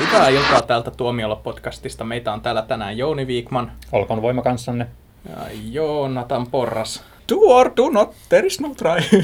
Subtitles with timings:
[0.00, 2.04] Hyvää iltaa täältä Tuomiolla-podcastista.
[2.04, 4.86] Meitä on täällä tänään Jouni Viikman Olkoon voima kanssanne.
[5.28, 5.36] ja
[5.70, 7.04] Joonatan Porras.
[7.32, 9.20] Do or do not, there is no try.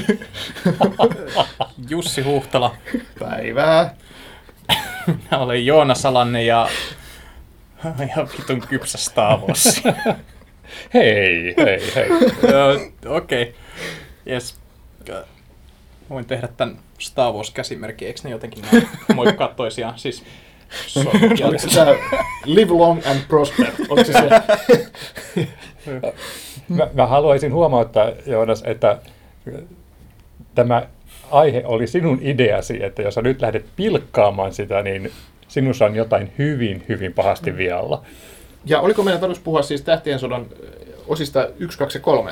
[1.89, 2.75] Jussi Huhtala.
[3.19, 3.95] Päivää.
[5.07, 6.67] Minä olen Joona Salanne ja
[8.03, 9.81] ihan vitun kypsä Stavos.
[10.93, 12.09] Hei, hei, hei.
[13.07, 13.41] Okei.
[13.41, 13.53] Okay.
[14.27, 14.55] Yes.
[16.09, 19.99] Voin tehdä tämän Star Wars-käsimerkin, eikö ne jotenkin näin moikkaa toisiaan?
[19.99, 20.23] Siis,
[21.43, 21.95] Oliko se tää
[22.45, 23.67] live long and prosper?
[23.89, 24.29] Onko se se?
[26.69, 28.97] Mä, mä haluaisin huomauttaa, Joonas, että
[30.55, 30.87] tämä
[31.31, 35.11] aihe oli sinun ideasi, että jos sä nyt lähdet pilkkaamaan sitä, niin
[35.47, 38.03] sinussa on jotain hyvin, hyvin pahasti vialla.
[38.65, 40.45] Ja oliko meidän tarkoitus puhua siis Tähtien sodan
[41.07, 42.31] osista 1, 2 ja 3?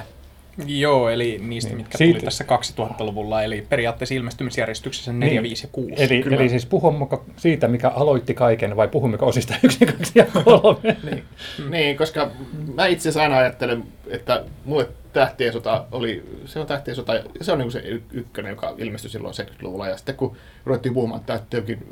[0.66, 1.78] Joo, eli niistä, Niin.
[1.78, 5.44] mitkä Siitä- tuli tässä 2000-luvulla, eli periaatteessa ilmestymisjärjestyksessä 4, Niin.
[5.50, 5.94] 5 ja 6.
[6.04, 6.38] Eli, Kyllä.
[6.38, 10.98] eli siis puhummeko siitä, mikä aloitti kaiken, vai puhummeko osista yksi, kaksi ja kolme?
[11.04, 11.24] Niin.
[11.70, 12.32] niin, koska
[12.76, 17.52] mä itse asiassa aina ajattelen, että mulle Tähtien sota oli, se on Tähtien sota, se
[17.52, 19.88] on niin se ykkönen, joka ilmestyi silloin 70-luvulla.
[19.88, 21.40] Ja sitten kun ruvettiin puhumaan, että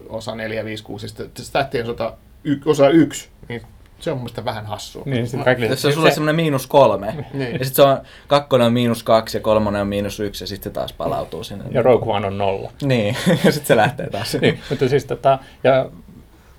[0.10, 2.14] osa 4, 5, 6, ja sitten Tähtien sota
[2.44, 3.62] y- osa 1, niin
[4.00, 5.04] se on mun mielestä vähän hassua.
[5.06, 7.26] Niin, sitten kaikille, Tässä on sulle semmoinen miinus kolme.
[7.34, 7.54] Niin.
[7.60, 7.98] Ja sitten se on,
[8.28, 11.66] kakkonen on miinus kaksi ja kolmonen on miinus yksi ja sitten se taas palautuu sinne.
[11.72, 12.72] ja Rogue One on nolla.
[12.84, 14.38] Niin, ja sitten se lähtee taas.
[14.42, 15.90] Niin, mutta siis tätä, ja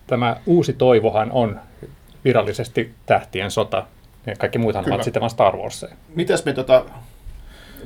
[0.06, 1.60] tämä uusi toivohan on
[2.24, 3.86] virallisesti tähtien sota.
[4.27, 4.94] Ja kaikki muuthan Kyllä.
[4.94, 5.88] ovat sitten vaan Star Warsia.
[6.14, 6.84] Mitäs me tota,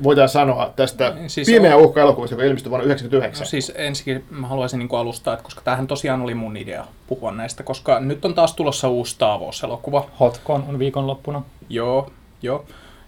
[0.03, 3.45] voidaan sanoa tästä Siis siis Pimeä on- uhka elokuvasta, joka ilmestyi vuonna 1999?
[3.45, 7.31] No siis ensinnäkin mä haluaisin niin alustaa, että koska tämähän tosiaan oli mun idea puhua
[7.31, 10.09] näistä, koska nyt on taas tulossa uusi Star Wars-elokuva.
[10.19, 11.41] Hotcon on viikonloppuna.
[11.69, 12.65] Joo, joo.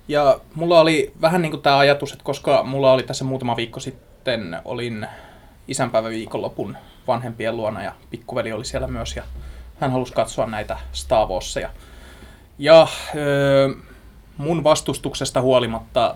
[0.07, 3.79] Ja mulla oli vähän niin kuin tämä ajatus, että koska mulla oli tässä muutama viikko
[3.79, 5.07] sitten, olin
[5.67, 6.77] isänpäivä viikonlopun
[7.07, 9.23] vanhempien luona ja pikkuveli oli siellä myös ja
[9.79, 11.69] hän halusi katsoa näitä Star Warsia.
[12.59, 13.69] Ja öö,
[14.37, 16.15] mun vastustuksesta huolimatta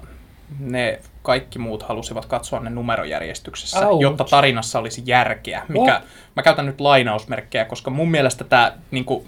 [0.60, 4.02] ne kaikki muut halusivat katsoa ne numerojärjestyksessä, Ouch.
[4.02, 5.66] jotta tarinassa olisi järkeä.
[5.68, 6.04] Mikä, What?
[6.36, 9.26] mä käytän nyt lainausmerkkejä, koska mun mielestä tämä niinku,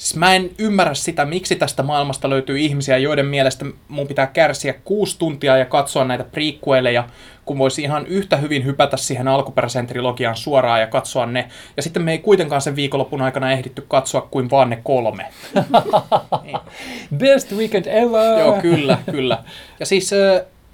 [0.00, 4.72] Siis mä en ymmärrä sitä, miksi tästä maailmasta löytyy ihmisiä, joiden mielestä mun pitää kärsiä
[4.72, 7.08] kuusi tuntia ja katsoa näitä prequeleja,
[7.44, 11.48] kun voisi ihan yhtä hyvin hypätä siihen alkuperäiseen trilogiaan suoraan ja katsoa ne.
[11.76, 15.26] Ja sitten me ei kuitenkaan sen viikonlopun aikana ehditty katsoa kuin vaan ne kolme.
[17.18, 18.38] Best weekend ever!
[18.38, 19.38] Joo, kyllä, kyllä.
[19.80, 20.10] Ja siis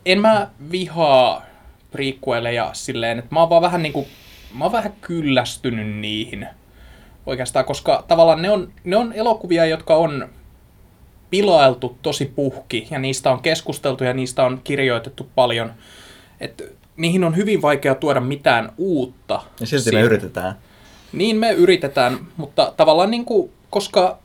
[0.06, 1.42] en mä vihaa
[1.90, 4.06] prequeleja silleen, että mä oon vaan vähän niinku,
[4.54, 6.48] mä oon vähän kyllästynyt niihin
[7.26, 10.28] oikeastaan, koska tavallaan ne on, ne on elokuvia, jotka on
[11.30, 15.72] pilailtu tosi puhki ja niistä on keskusteltu ja niistä on kirjoitettu paljon.
[16.40, 19.42] Et niihin on hyvin vaikea tuoda mitään uutta.
[19.60, 20.04] Ja silti me siihen.
[20.04, 20.58] yritetään.
[21.12, 24.18] Niin me yritetään, mutta tavallaan niin kuin, koska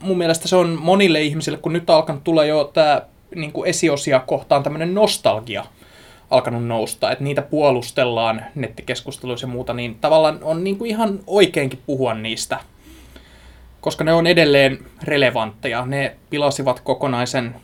[0.00, 3.02] mun mielestä se on monille ihmisille, kun nyt on alkanut tulla jo tämä
[3.34, 5.64] niin kuin esiosia kohtaan tämmöinen nostalgia
[6.32, 11.82] alkanut nousta, että niitä puolustellaan nettikeskusteluissa ja muuta, niin tavallaan on niin kuin ihan oikeinkin
[11.86, 12.60] puhua niistä,
[13.80, 15.86] koska ne on edelleen relevantteja.
[15.86, 17.54] Ne pilasivat kokonaisen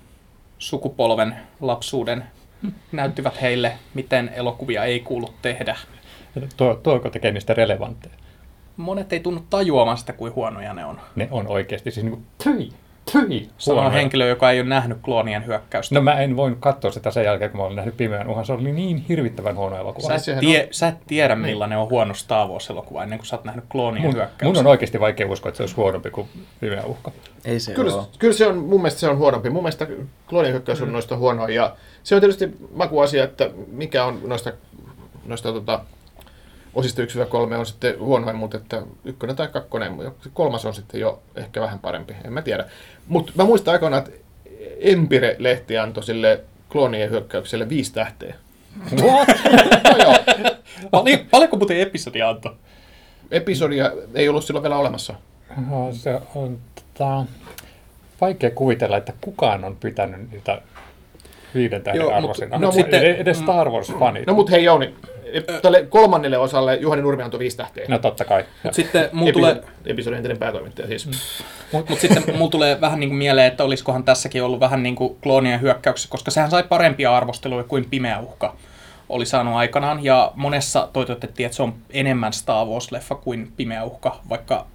[0.59, 2.25] sukupolven lapsuuden,
[2.93, 5.77] näyttivät heille, miten elokuvia ei kuulu tehdä.
[6.57, 8.15] Tuo, tuoko tekee niistä relevantteja?
[8.77, 11.01] Monet ei tunnu tajuamaan sitä, kuin huonoja ne on.
[11.17, 12.73] Ne on oikeasti siis niinku, tyi,
[13.13, 13.99] tyi, Sanoo huonoja.
[14.01, 15.95] henkilö, joka ei ole nähnyt kloonien hyökkäystä.
[15.95, 18.47] No mä en voinut katsoa sitä sen jälkeen, kun mä olin nähnyt Pimeän uhan.
[18.47, 20.19] Se oli niin hirvittävän huono elokuva.
[20.19, 23.45] sä, et tie, sä et tiedä, millainen on huono Star Wars-elokuva ennen kuin sä oot
[23.45, 24.45] nähnyt kloonien mun, hyökkäystä.
[24.45, 26.29] mun on oikeasti vaikea uskoa, että se olisi huonompi kuin
[26.61, 27.13] Pimeä uhka.
[27.45, 28.07] Ei se Kyllä, ole.
[28.19, 29.51] kyllä se on, mun mielestä se on huonompi.
[29.51, 29.87] Mun mielestä
[30.29, 31.49] kloonien hyökkäys on noista huonoa.
[31.49, 34.53] Ja se on tietysti makuasia, että mikä on noista,
[35.27, 35.81] noista tota,
[36.75, 41.23] osista 1-3 on sitten huonoin, mutta että ykkönen tai kakkonen, mutta kolmas on sitten jo
[41.37, 42.65] ehkä vähän parempi, en mä tiedä.
[43.09, 44.19] Mutta mä muistan aikoinaan, että
[44.81, 46.41] Empire-lehti antoi sille
[46.73, 48.35] kloonien hyökkäykselle viisi tähteä.
[49.03, 49.29] What?
[49.93, 50.15] No joo,
[50.91, 52.53] Paljon, paljonko muuten episodia antoi?
[53.31, 55.15] episodia ei ollut silloin vielä olemassa.
[55.71, 57.25] No, se on tota,
[58.21, 60.63] vaikea kuvitella, että kukaan on pitänyt niitä
[61.55, 62.59] viiden tähden Joo, arvoisina.
[62.59, 62.73] no, No,
[63.19, 64.25] edes Star Wars-fanit.
[64.27, 64.95] No mutta hei Jouni,
[65.63, 67.85] tälle kolmannelle osalle Juhani Nurmi antoi viisi tähteä.
[67.89, 68.45] no totta kai.
[68.63, 71.09] Mutta sitten mulla tulee, Episodi, episodin entinen päätoimittaja siis.
[71.73, 74.97] mut, mut sitten mulla tulee vähän niin kuin mieleen, että olisikohan tässäkin ollut vähän niin
[74.97, 78.57] kuin kloonien hyökkäyksessä, koska sehän sai parempia arvosteluja kuin Pimeä uhka
[79.09, 80.05] oli saanut aikanaan.
[80.05, 84.67] Ja monessa toitotettiin, että se on enemmän Star Wars-leffa kuin Pimeä uhka, vaikka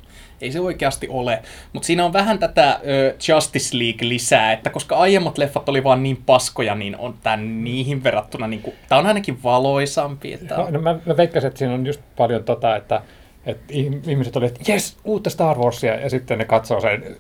[0.44, 1.42] ei se oikeasti ole.
[1.74, 6.04] Mutta siinä on vähän tätä ö, Justice League lisää, että koska aiemmat leffat oli vaan
[6.04, 10.34] niin paskoja, niin on tämä niihin verrattuna, niin kuin, tämä on ainakin valoisampi.
[10.34, 13.02] Että No, no mä, mä veikkasin, että siinä on just paljon tota, että
[13.46, 13.74] että
[14.08, 17.18] ihmiset olivat, että jes, uutta Star Warsia, ja sitten ne katsoo sen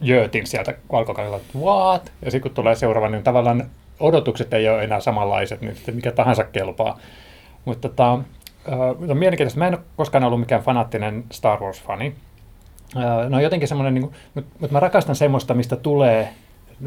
[0.00, 2.12] jöötin sieltä valkokansalta, että what?
[2.22, 3.70] Ja sitten kun tulee seuraava, niin tavallaan
[4.00, 6.98] odotukset ei ole enää samanlaiset, niin mikä tahansa kelpaa.
[7.64, 8.18] Mutta tota,
[9.10, 9.58] on mielenkiintoista.
[9.58, 12.14] Mä en ole koskaan ollut mikään fanaattinen Star Wars-fani.
[13.28, 16.28] No jotenkin semmoinen, niin mutta, mutta mä rakastan semmoista, mistä tulee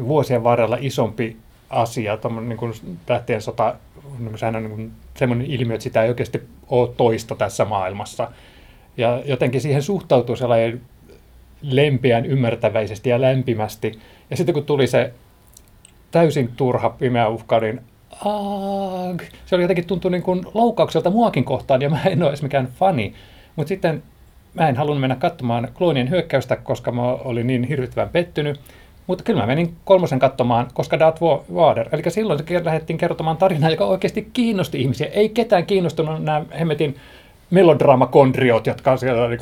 [0.06, 1.36] vuosien varrella isompi
[1.70, 2.72] asia, niin kuin
[3.06, 3.74] tähtien sota,
[4.18, 8.30] niin sehän on niin semmoinen ilmiö, että sitä ei oikeasti ole toista tässä maailmassa.
[8.96, 10.80] Ja jotenkin siihen suhtautuu sellainen
[11.62, 13.98] lempeän ymmärtäväisesti ja lämpimästi.
[14.30, 15.12] Ja sitten kun tuli se
[16.10, 17.80] täysin turha pimeä uhka, niin
[18.24, 22.42] aag, se oli jotenkin tuntunut niin kuin loukkaukselta muakin kohtaan, ja mä en ole edes
[22.42, 23.14] mikään fani.
[23.56, 24.02] Mutta sitten
[24.54, 28.60] mä en halunnut mennä katsomaan kloonien hyökkäystä, koska mä olin niin hirvittävän pettynyt.
[29.06, 31.22] Mutta kyllä mä menin kolmosen katsomaan, koska Darth
[31.54, 31.88] Vader.
[31.92, 35.06] Eli silloin se lähdettiin kertomaan tarinaa, joka oikeasti kiinnosti ihmisiä.
[35.06, 36.96] Ei ketään kiinnostunut nämä hemmetin
[37.50, 39.40] melodraamakondriot, jotka siellä niin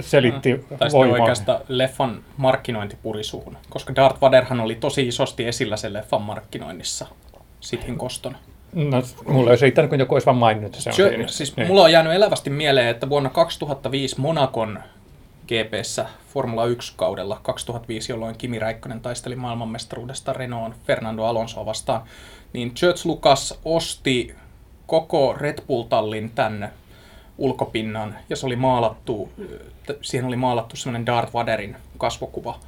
[0.00, 1.18] selitti mm, tai voimaa.
[1.18, 7.06] oikeastaan leffan markkinointipurisuun, koska Darth Vaderhan oli tosi isosti esillä sen leffan markkinoinnissa
[7.60, 8.36] Sithin koston.
[8.72, 11.28] No, mulla olisi riittänyt, kun joku olisi vaan maininnut, se on siinä.
[11.28, 11.68] Siis niin.
[11.68, 14.78] mulla on jäänyt elävästi mieleen, että vuonna 2005 Monakon
[15.48, 22.02] GPssä Formula 1-kaudella 2005, jolloin Kimi Räikkönen taisteli maailmanmestaruudesta Renault Fernando Alonsoa vastaan,
[22.52, 24.34] niin Church Lucas osti
[24.86, 26.70] koko Red Bull-tallin tänne
[27.38, 29.32] ulkopinnan ja se oli maalattu,
[30.02, 32.58] siihen oli maalattu semmoinen Darth Vaderin kasvokuva.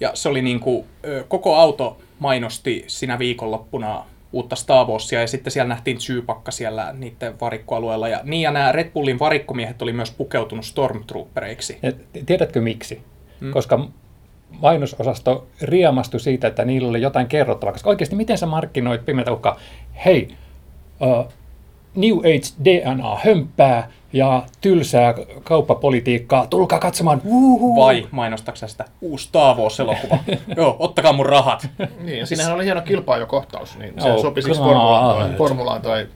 [0.00, 0.86] Ja se oli niin kuin,
[1.28, 4.04] koko auto mainosti sinä viikonloppuna
[4.34, 8.08] uutta Star Warsia, ja sitten siellä nähtiin Chewbacca siellä niiden varikkoalueella.
[8.08, 11.78] Ja niin, ja nämä Red Bullin varikkomiehet oli myös pukeutunut Stormtroopereiksi.
[11.82, 11.92] Ja
[12.26, 13.02] tiedätkö miksi?
[13.40, 13.52] Hmm.
[13.52, 13.88] Koska
[14.60, 17.72] mainososasto riemastui siitä, että niillä oli jotain kerrottavaa.
[17.72, 19.60] Koska oikeasti miten sä markkinoit pimeätä uhkaa?
[20.04, 20.28] Hei,
[21.00, 21.32] uh,
[21.94, 26.46] New Age DNA hömppää ja tylsää kauppapolitiikkaa.
[26.46, 27.20] Tulkaa katsomaan.
[27.24, 27.80] Uhuhu.
[27.84, 30.18] Vai mainostaksä sitä uusi Star elokuva
[30.56, 31.68] Joo, ottakaa mun rahat.
[32.00, 36.06] niin, ja siinähän oli hieno kilpailukohtaus, niin se oh, sopi siis formulaan tai, formulaan tai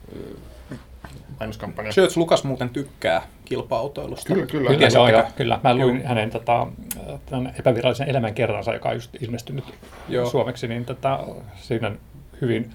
[1.40, 1.92] mainoskampanja.
[1.92, 4.34] Church Lukas muuten tykkää kilpa-autoilusta.
[4.34, 4.70] Kyllä, kyllä.
[4.70, 5.60] Kyllä, joo, joo, kyllä.
[5.64, 6.08] Mä luin joo.
[6.08, 6.66] hänen tota,
[7.58, 9.64] epävirallisen elämän kerransa, joka on just ilmestynyt
[10.08, 10.26] joo.
[10.26, 11.20] suomeksi, niin tota,
[11.56, 11.92] siinä
[12.40, 12.70] hyvin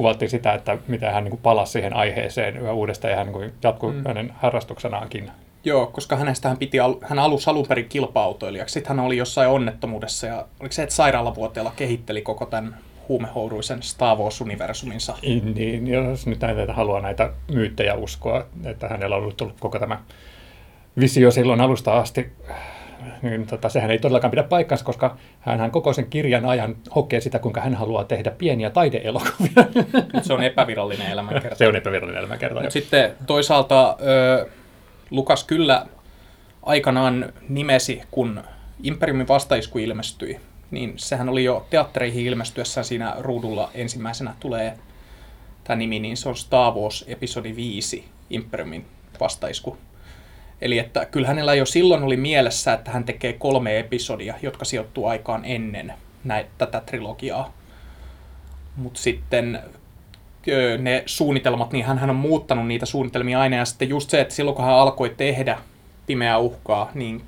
[0.00, 3.52] kuvattiin sitä, että miten hän niin kuin palasi siihen aiheeseen yhä uudestaan ja hän niin
[3.62, 4.02] jatkui mm.
[4.06, 5.30] hänen harrastuksenaankin.
[5.64, 8.72] Joo, koska hänestä hän piti, al- hän alussa alun perin kilpa-autoilijaksi.
[8.72, 12.76] Sitten hän oli jossain onnettomuudessa ja oliko se, että sairaalavuoteella kehitteli koko tämän
[13.08, 15.14] huumehouruisen Star Wars-universuminsa.
[15.54, 19.98] Niin, jos nyt näitä haluaa näitä myyttejä uskoa, että hänellä on ollut koko tämä
[21.00, 22.32] visio silloin alusta asti
[23.22, 27.38] niin tota, sehän ei todellakaan pidä paikkansa, koska hän koko sen kirjan ajan hokee sitä,
[27.38, 29.64] kuinka hän haluaa tehdä pieniä taideelokuvia.
[30.22, 31.56] Se on epävirallinen elämänkerta.
[31.56, 32.60] se on epävirallinen elämänkerta.
[32.60, 34.46] Mutta sitten toisaalta ö,
[35.10, 35.86] Lukas kyllä
[36.62, 38.42] aikanaan nimesi, kun
[38.82, 44.78] Imperiumin vastaisku ilmestyi, niin sehän oli jo teattereihin ilmestyessään siinä ruudulla ensimmäisenä tulee
[45.64, 48.86] tämä nimi, niin se on Star Wars episodi 5, Imperiumin
[49.20, 49.76] vastaisku
[50.60, 55.06] Eli että kyllä hänellä jo silloin oli mielessä, että hän tekee kolme episodia, jotka sijoittuu
[55.06, 55.92] aikaan ennen
[56.24, 57.52] näitä, tätä trilogiaa.
[58.76, 59.60] Mutta sitten
[60.78, 63.56] ne suunnitelmat, niin hän on muuttanut niitä suunnitelmia aina.
[63.56, 65.58] Ja sitten just se, että silloin kun hän alkoi tehdä
[66.06, 67.22] pimeää uhkaa, niin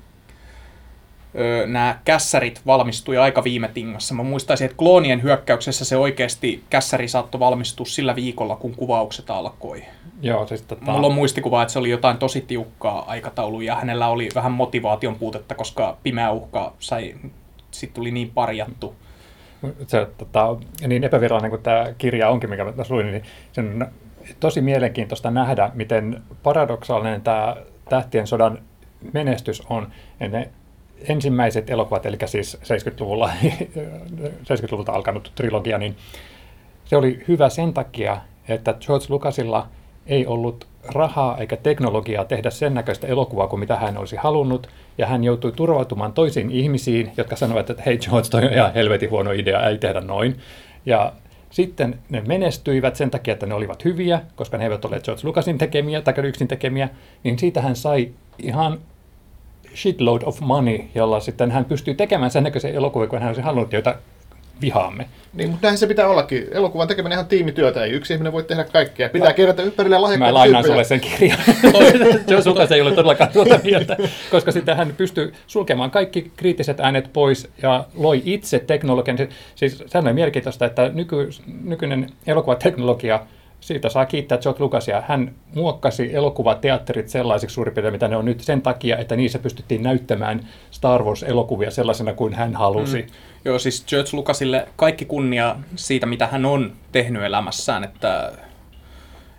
[1.67, 4.15] nämä kässärit valmistui aika viime tingassa.
[4.15, 9.83] Mä muistaisin, että kloonien hyökkäyksessä se oikeasti kässäri saattoi valmistua sillä viikolla, kun kuvaukset alkoi.
[10.21, 10.91] Joo, siis tota...
[10.91, 15.15] Mulla on muistikuva, että se oli jotain tosi tiukkaa aikataulu ja hänellä oli vähän motivaation
[15.15, 17.15] puutetta, koska pimeä uhka sai,
[17.71, 18.95] sitten tuli niin parjattu.
[19.87, 20.55] Se, tota,
[20.87, 23.87] niin epävirallinen kuin tämä kirja onkin, mikä mä luin, niin se on
[24.39, 27.55] tosi mielenkiintoista nähdä, miten paradoksaalinen tämä
[27.89, 28.59] Tähtien sodan
[29.13, 29.87] menestys on.
[30.19, 30.49] Ne
[31.09, 33.31] ensimmäiset elokuvat, eli siis 70-luvulla,
[34.43, 35.95] 70-luvulta alkanut trilogia, niin
[36.85, 38.17] se oli hyvä sen takia,
[38.47, 39.67] että George Lucasilla
[40.07, 45.07] ei ollut rahaa eikä teknologiaa tehdä sen näköistä elokuvaa kuin mitä hän olisi halunnut, ja
[45.07, 49.31] hän joutui turvautumaan toisiin ihmisiin, jotka sanoivat, että hei George, toi on ihan helvetin huono
[49.31, 50.37] idea, ei tehdä noin.
[50.85, 51.13] Ja
[51.49, 55.57] sitten ne menestyivät sen takia, että ne olivat hyviä, koska ne eivät ole George Lucasin
[55.57, 56.89] tekemiä tai yksin tekemiä,
[57.23, 58.79] niin siitä hän sai ihan
[59.75, 63.73] shitload of money, jolla sitten hän pystyy tekemään sen näköisen elokuvan, kun hän olisi halunnut,
[63.73, 63.95] joita
[64.61, 65.07] vihaamme.
[65.33, 66.47] Niin, mutta näin se pitää ollakin.
[66.51, 69.09] Elokuvan tekeminen ihan tiimityötä, ei yksi ihminen voi tehdä kaikkea.
[69.09, 71.39] Pitää no, kerätä ympärille lahjakkaita Mä lainaan sulle sen kirjan.
[72.27, 73.97] Jos Lukas ei ole todellakaan tuota mieltä,
[74.31, 79.17] koska sitten hän pystyy sulkemaan kaikki kriittiset äänet pois ja loi itse teknologian.
[79.55, 81.29] Siis sehän on mielenkiintoista, että nyky,
[81.63, 83.19] nykyinen elokuvateknologia
[83.67, 85.03] siitä saa kiittää George Lucasia.
[85.07, 89.83] Hän muokkasi elokuvateatterit sellaisiksi suurin piirtein, mitä ne on nyt sen takia, että niissä pystyttiin
[89.83, 93.01] näyttämään Star Wars-elokuvia sellaisena kuin hän halusi.
[93.01, 93.07] Mm.
[93.45, 98.31] Joo, siis George Lucasille kaikki kunnia siitä, mitä hän on tehnyt elämässään, että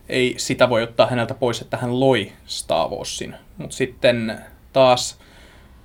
[0.08, 3.34] ei sitä voi ottaa häneltä pois, että hän loi Star Warsin.
[3.58, 4.38] Mutta sitten
[4.72, 5.18] taas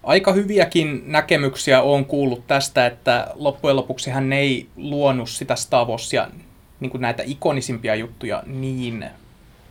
[0.04, 6.28] aika hyviäkin näkemyksiä on kuullut tästä, että loppujen lopuksi hän ei luonut sitä Star Warsia,
[6.80, 9.06] niin kuin näitä ikonisimpia juttuja niin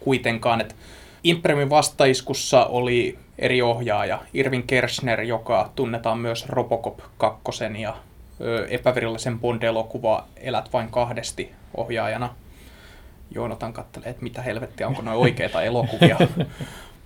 [0.01, 0.75] kuitenkaan, että
[1.25, 7.43] Imperiumin vastaiskussa oli eri ohjaaja, Irvin Kershner, joka tunnetaan myös Robocop 2
[7.81, 7.97] ja
[8.69, 12.35] epävirallisen Bond-elokuva Elät vain kahdesti ohjaajana.
[13.35, 16.19] Joonatan kattelee, että mitä helvettiä, onko noin oikeita elokuvia.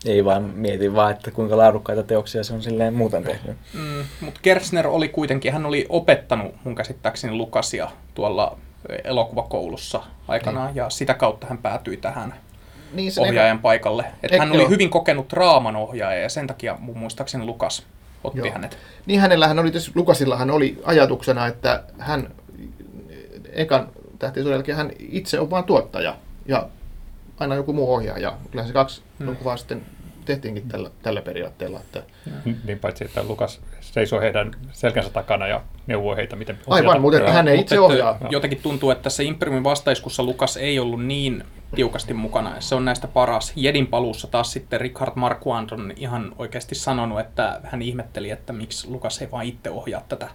[0.04, 3.56] Ei vaan, mietin vaan, että kuinka laadukkaita teoksia se on silleen muuten tehnyt.
[3.74, 8.58] Mm, mutta Kersner oli kuitenkin, hän oli opettanut mun käsittääkseni Lukasia tuolla
[9.04, 10.76] elokuvakoulussa aikanaan, niin.
[10.76, 12.34] ja sitä kautta hän päätyi tähän
[12.92, 13.62] niin, ohjaajan eka...
[13.62, 14.04] paikalle.
[14.22, 17.86] Et hän oli hyvin kokenut draaman ohjaaja, ja sen takia mun muistaakseni Lukas
[18.24, 18.52] otti Joo.
[18.52, 18.78] hänet.
[19.06, 22.34] Niin hänellähän oli, Lukasillahan oli ajatuksena, että hän
[23.52, 26.68] ekan tähtisodan jälkeen hän itse on vain tuottaja, ja
[27.38, 28.36] aina joku muu ohjaaja.
[28.50, 29.28] Kyllä se kaksi hmm.
[29.28, 29.82] elokuvaa sitten
[30.24, 31.80] tehtiinkin tällä, tällä periaatteella.
[31.80, 32.02] Että...
[32.64, 37.48] Niin paitsi, että Lukas seisoo heidän selkänsä takana ja neuvoo heitä, miten Aivan, mutta hän
[37.48, 38.18] ei itse ohjaa.
[38.30, 42.60] Jotenkin tuntuu, että tässä Imperiumin vastaiskussa Lukas ei ollut niin tiukasti mukana.
[42.60, 43.52] Se on näistä paras.
[43.56, 48.88] Jedin paluussa taas sitten Richard Marquand on ihan oikeasti sanonut, että hän ihmetteli, että miksi
[48.88, 50.28] Lukas ei vain itse ohjaa tätä,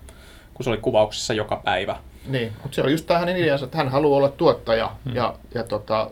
[0.54, 1.96] kun se oli kuvauksissa joka päivä.
[2.28, 5.16] Niin, mutta se on just tämä hänen ideansa, että hän haluaa olla tuottaja hmm.
[5.16, 6.10] ja, ja tota,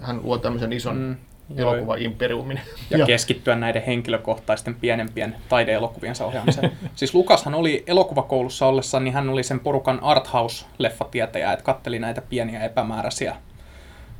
[0.00, 1.16] hän luo tämmöisen ison mm,
[1.56, 2.60] elokuva-imperiumin.
[2.90, 6.72] Ja keskittyä näiden henkilökohtaisten pienempien taideelokuvien ohjaamiseen.
[6.94, 12.64] siis Lukashan oli elokuvakoulussa ollessa, niin hän oli sen porukan arthouse-leffatietäjä, että katteli näitä pieniä
[12.64, 13.36] epämääräisiä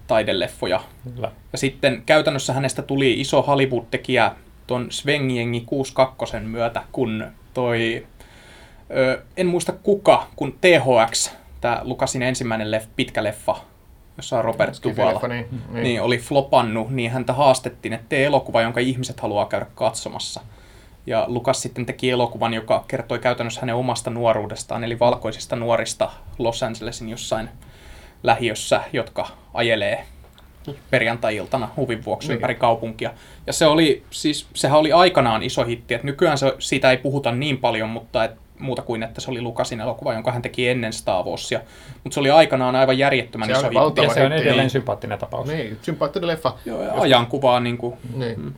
[0.07, 0.81] taideleffoja.
[1.15, 1.33] Kyllä.
[1.53, 4.33] Ja sitten käytännössä hänestä tuli iso Hollywood-tekijä
[4.67, 8.07] ton Svengiengi 62 myötä, kun toi,
[8.97, 13.57] ö, en muista kuka, kun THX, tämä Lukasin ensimmäinen leff, pitkä leffa,
[14.17, 15.83] jossa on Robert Duvall, niin, niin.
[15.83, 20.41] niin, oli flopannut, niin häntä haastettiin, että tee elokuva, jonka ihmiset haluaa käydä katsomassa.
[21.07, 26.63] Ja Lukas sitten teki elokuvan, joka kertoi käytännössä hänen omasta nuoruudestaan, eli valkoisista nuorista Los
[26.63, 27.49] Angelesin jossain
[28.23, 30.05] lähiössä, jotka ajelee
[30.91, 32.35] perjantai-iltana huvin vuoksi niin.
[32.35, 33.11] ympäri kaupunkia.
[33.47, 37.33] Ja se oli, siis, sehän oli aikanaan iso hitti, että nykyään se, siitä ei puhuta
[37.33, 40.93] niin paljon, mutta et muuta kuin, että se oli Lukasin elokuva, jonka hän teki ennen
[40.93, 41.61] Star Warsia.
[42.05, 44.03] Mutta se oli aikanaan aivan järjettömän se iso hitti.
[44.03, 44.71] Ja se on edelleen niin.
[44.71, 45.49] sympaattinen tapaus.
[45.49, 46.55] Niin, sympaattinen leffa.
[46.65, 47.61] Joo, ja ajankuvaa.
[47.61, 48.41] Niin kuin, niin.
[48.41, 48.53] Mm.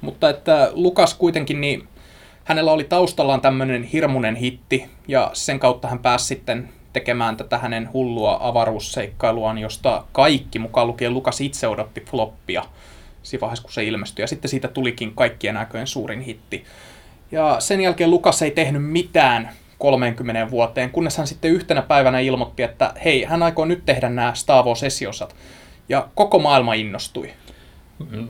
[0.00, 1.88] Mutta että Lukas kuitenkin, niin
[2.44, 7.92] hänellä oli taustallaan tämmöinen hirmuinen hitti, ja sen kautta hän pääsi sitten tekemään tätä hänen
[7.92, 12.64] hullua avaruusseikkailuaan, josta kaikki, mukaan lukien Lukas itse odotti floppia
[13.22, 14.22] siinä vaiheessa, kun se ilmestyi.
[14.22, 16.64] Ja sitten siitä tulikin kaikkien aikojen suurin hitti.
[17.32, 22.62] Ja sen jälkeen Lukas ei tehnyt mitään 30 vuoteen, kunnes hän sitten yhtenä päivänä ilmoitti,
[22.62, 25.36] että hei, hän aikoo nyt tehdä nämä Star Wars-esiosat.
[25.88, 27.32] Ja koko maailma innostui.
[28.10, 28.28] Mm,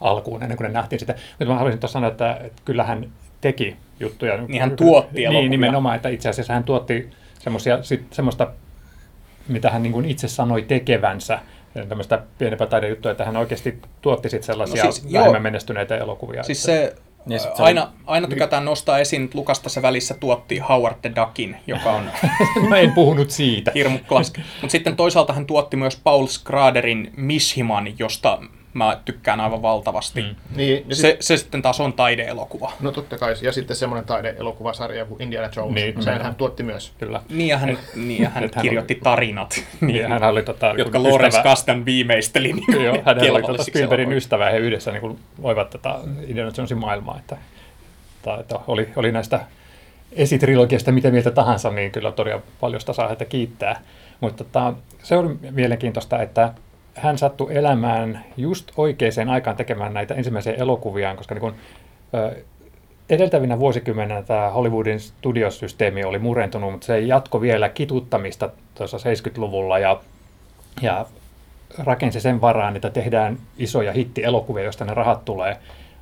[0.00, 1.14] alkuun, ennen kuin ne nähtiin sitä.
[1.30, 3.10] Mutta mä haluaisin tuossa sanoa, että, että kyllä hän
[3.40, 4.36] teki juttuja.
[4.36, 5.40] Niin hän tuotti elokuvia.
[5.40, 7.10] Niin, nimenomaan, että itse asiassa hän tuotti
[8.10, 8.50] semmoista,
[9.48, 11.38] mitä hän niin kuin itse sanoi tekevänsä,
[11.88, 15.42] tämmöistä pienempää taidejuttua, että hän oikeasti tuotti sitten sellaisia no siis, vähemmän joo.
[15.42, 16.42] menestyneitä elokuvia.
[16.42, 16.94] Siis se,
[17.28, 17.90] niin se aina, oli...
[18.06, 22.10] aina tykätään nostaa esiin, että Lukas tässä välissä tuotti Howard the Duckin, joka on...
[22.68, 23.72] Mä en puhunut siitä.
[23.74, 28.38] Hirmu Mutta sitten toisaalta hän tuotti myös Paul Schraderin Mishiman, josta
[28.78, 30.22] mä tykkään aivan valtavasti.
[30.22, 30.34] Mm.
[30.56, 31.16] Niin, se, sit...
[31.22, 32.72] se sitten taas on taideelokuva.
[32.80, 36.92] No totta kai, ja sitten semmoinen taideelokuvasarja kuin Indiana Jones, niin, sen hän tuotti myös.
[36.98, 37.22] Kyllä.
[37.28, 41.42] Niin, ja hän, niin, ja hän kirjoitti hän tarinat, niin, hän oli, tota, jotka Lawrence
[41.42, 45.70] Kasdan viimeisteli niin Joo, hän oli tota Spielbergin ystävä, ja he yhdessä niin kuin, loivat
[45.70, 45.94] tätä
[46.26, 47.18] Indiana Jonesin maailmaa.
[47.18, 47.36] Että,
[48.16, 49.40] että, että oli, oli näistä
[50.12, 53.80] esitrilogiasta mitä mieltä tahansa, niin kyllä todella paljon sitä saa heitä kiittää.
[54.20, 56.52] Mutta tota, se on mielenkiintoista, että
[57.02, 61.54] hän sattui elämään just oikeaan aikaan tekemään näitä ensimmäisiä elokuviaan, koska niin kun,
[63.10, 70.00] edeltävinä vuosikymmeninä tämä Hollywoodin studiosysteemi oli murentunut, mutta se jatko vielä kituttamista tuossa 70-luvulla ja,
[70.82, 71.06] ja
[71.78, 75.56] rakensi sen varaan, että tehdään isoja hitti-elokuvia, joista ne rahat tulee.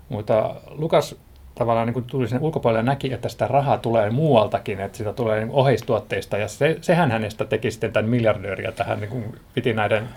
[0.09, 1.17] Mutta Lukas
[1.55, 5.39] tavallaan niin tuli sen ulkopuolelle ja näki, että sitä rahaa tulee muualtakin, että sitä tulee
[5.39, 10.09] niin oheistuotteista, ja se, sehän hänestä teki sitten tämän miljardööriä tähän, niin kuin piti näiden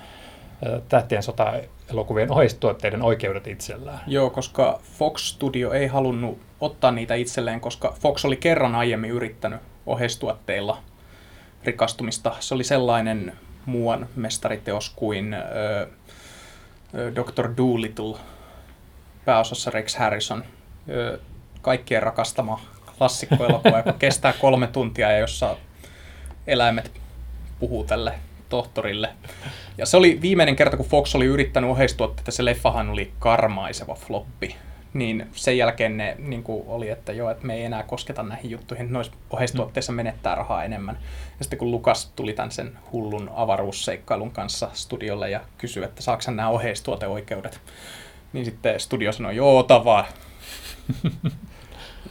[0.89, 4.00] tähtien sota-elokuvien oheistuotteiden oikeudet itsellään.
[4.08, 9.60] Joo, koska Fox Studio ei halunnut ottaa niitä itselleen, koska Fox oli kerran aiemmin yrittänyt
[9.86, 10.78] oheistuotteilla
[11.63, 12.36] rikastumista.
[12.39, 13.34] Se oli sellainen
[13.66, 15.88] muuan mestariteos kuin ö,
[17.16, 17.50] Dr.
[17.58, 18.18] Doolittle,
[19.25, 20.44] pääosassa Rex Harrison,
[20.89, 21.20] ö,
[21.62, 22.62] kaikkien rakastama
[22.98, 25.58] klassikkoelokuva, joka kestää kolme tuntia ja jossa
[26.48, 26.92] eläimet
[27.60, 28.13] puhuu tälle
[28.50, 29.10] tohtorille.
[29.77, 34.56] Ja se oli viimeinen kerta, kun Fox oli yrittänyt oheistuotteita, se leffahan oli karmaiseva floppi.
[34.94, 38.51] Niin sen jälkeen ne niin kuin oli, että joo, että me ei enää kosketa näihin
[38.51, 40.98] juttuihin, noissa oheistuotteissa menettää rahaa enemmän.
[41.39, 46.32] Ja sitten kun Lukas tuli tämän sen hullun avaruusseikkailun kanssa studiolle ja kysyi, että saako
[46.32, 47.62] nämä oheistuoteoikeudet,
[48.34, 50.06] niin sitten studio sanoi, joo, ota vaan.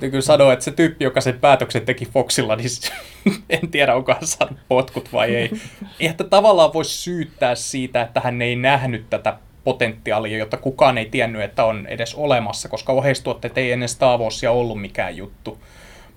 [0.00, 2.71] Ja kyllä sanoa, että se tyyppi, joka sen päätöksen teki Foxilla, niin
[3.50, 5.50] en tiedä, onko hän saanut potkut vai ei.
[6.00, 11.43] Eihän tavallaan voisi syyttää siitä, että hän ei nähnyt tätä potentiaalia, jota kukaan ei tiennyt,
[11.43, 15.59] että on edes olemassa, koska oheistuotteet ei ennen Star Warsia ollut mikään juttu.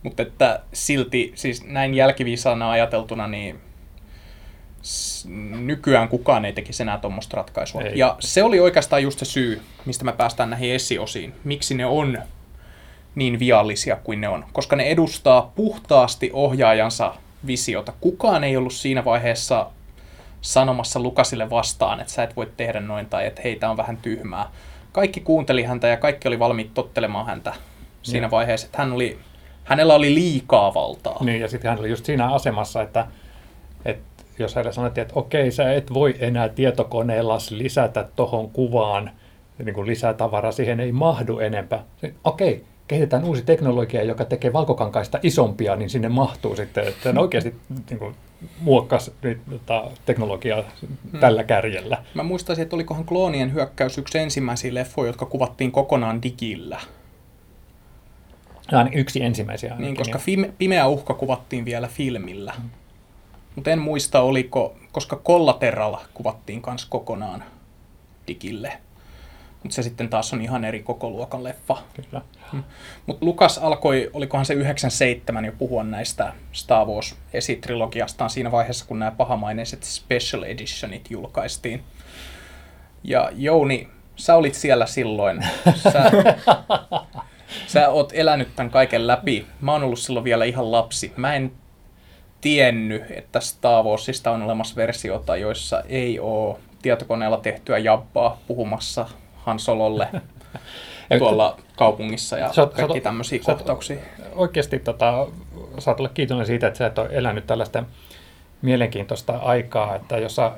[0.03, 3.59] Mutta että silti, siis näin jälkiviisaana ajateltuna, niin
[5.59, 7.81] nykyään kukaan ei tekisi enää tuommoista ratkaisua.
[7.81, 7.97] Ei.
[7.97, 11.33] Ja se oli oikeastaan just se syy, mistä me päästään näihin esiosiin.
[11.43, 12.19] Miksi ne on
[13.15, 17.13] niin viallisia kuin ne on, koska ne edustaa puhtaasti ohjaajansa
[17.47, 17.93] visiota.
[18.01, 19.67] Kukaan ei ollut siinä vaiheessa
[20.41, 24.49] sanomassa Lukasille vastaan, että sä et voi tehdä noin tai että heitä on vähän tyhmää.
[24.91, 27.53] Kaikki kuunteli häntä ja kaikki oli valmiit tottelemaan häntä
[28.03, 28.31] siinä ja.
[28.31, 29.19] vaiheessa, että hän oli,
[29.63, 31.23] hänellä oli liikaa valtaa.
[31.23, 33.07] Niin, ja sitten hän oli just siinä asemassa, että,
[33.85, 39.11] että jos hänelle sanottiin, että okei, sä et voi enää tietokoneella lisätä tuohon kuvaan
[39.63, 41.83] niin kuin lisää tavaraa, siihen ei mahdu enempää.
[42.23, 47.55] Okei, kehitetään uusi teknologia, joka tekee valkokankaista isompia, niin sinne mahtuu sitten, että ne oikeasti
[47.89, 48.15] niin kuin,
[48.61, 49.11] muokkas
[49.49, 51.19] tota, teknologiaa hmm.
[51.19, 52.03] tällä kärjellä.
[52.13, 56.79] Mä muistaisin, että olikohan kloonien hyökkäys yksi ensimmäisiä leffoja, jotka kuvattiin kokonaan digillä.
[58.71, 59.69] Ainakin yksi ensimmäisiä.
[59.69, 59.85] Ainakin.
[59.85, 62.53] Niin, koska fim- Pimeä uhka kuvattiin vielä filmillä.
[62.57, 62.69] Hmm.
[63.55, 67.43] Mutta en muista, oliko, koska Collateral kuvattiin myös kokonaan
[68.27, 68.73] digille.
[69.63, 71.77] Mutta se sitten taas on ihan eri koko luokan leffa.
[71.93, 72.21] Kyllä.
[72.51, 72.63] Hmm.
[73.05, 78.99] Mutta Lukas alkoi, olikohan se 97 jo puhua näistä Star Wars esitrilogiastaan siinä vaiheessa, kun
[78.99, 81.83] nämä pahamaineiset special editionit julkaistiin.
[83.03, 85.45] Ja Jouni, sä olit siellä silloin.
[85.75, 86.11] Sä,
[87.73, 89.45] sä oot elänyt tämän kaiken läpi.
[89.61, 91.13] Mä oon ollut silloin vielä ihan lapsi.
[91.17, 91.51] Mä en
[92.41, 99.09] tiennyt, että Star Warsista on olemassa versiota, joissa ei ole tietokoneella tehtyä jabbaa puhumassa
[99.45, 100.07] Han Sololle
[101.19, 103.97] tuolla kaupungissa ja sä, kaikki tämmöisiä sä, kohtauksia.
[104.35, 105.27] Oikeasti tota,
[105.79, 107.83] saat olla kiitollinen siitä, että sä et ole elänyt tällaista
[108.61, 110.51] mielenkiintoista aikaa, että jossa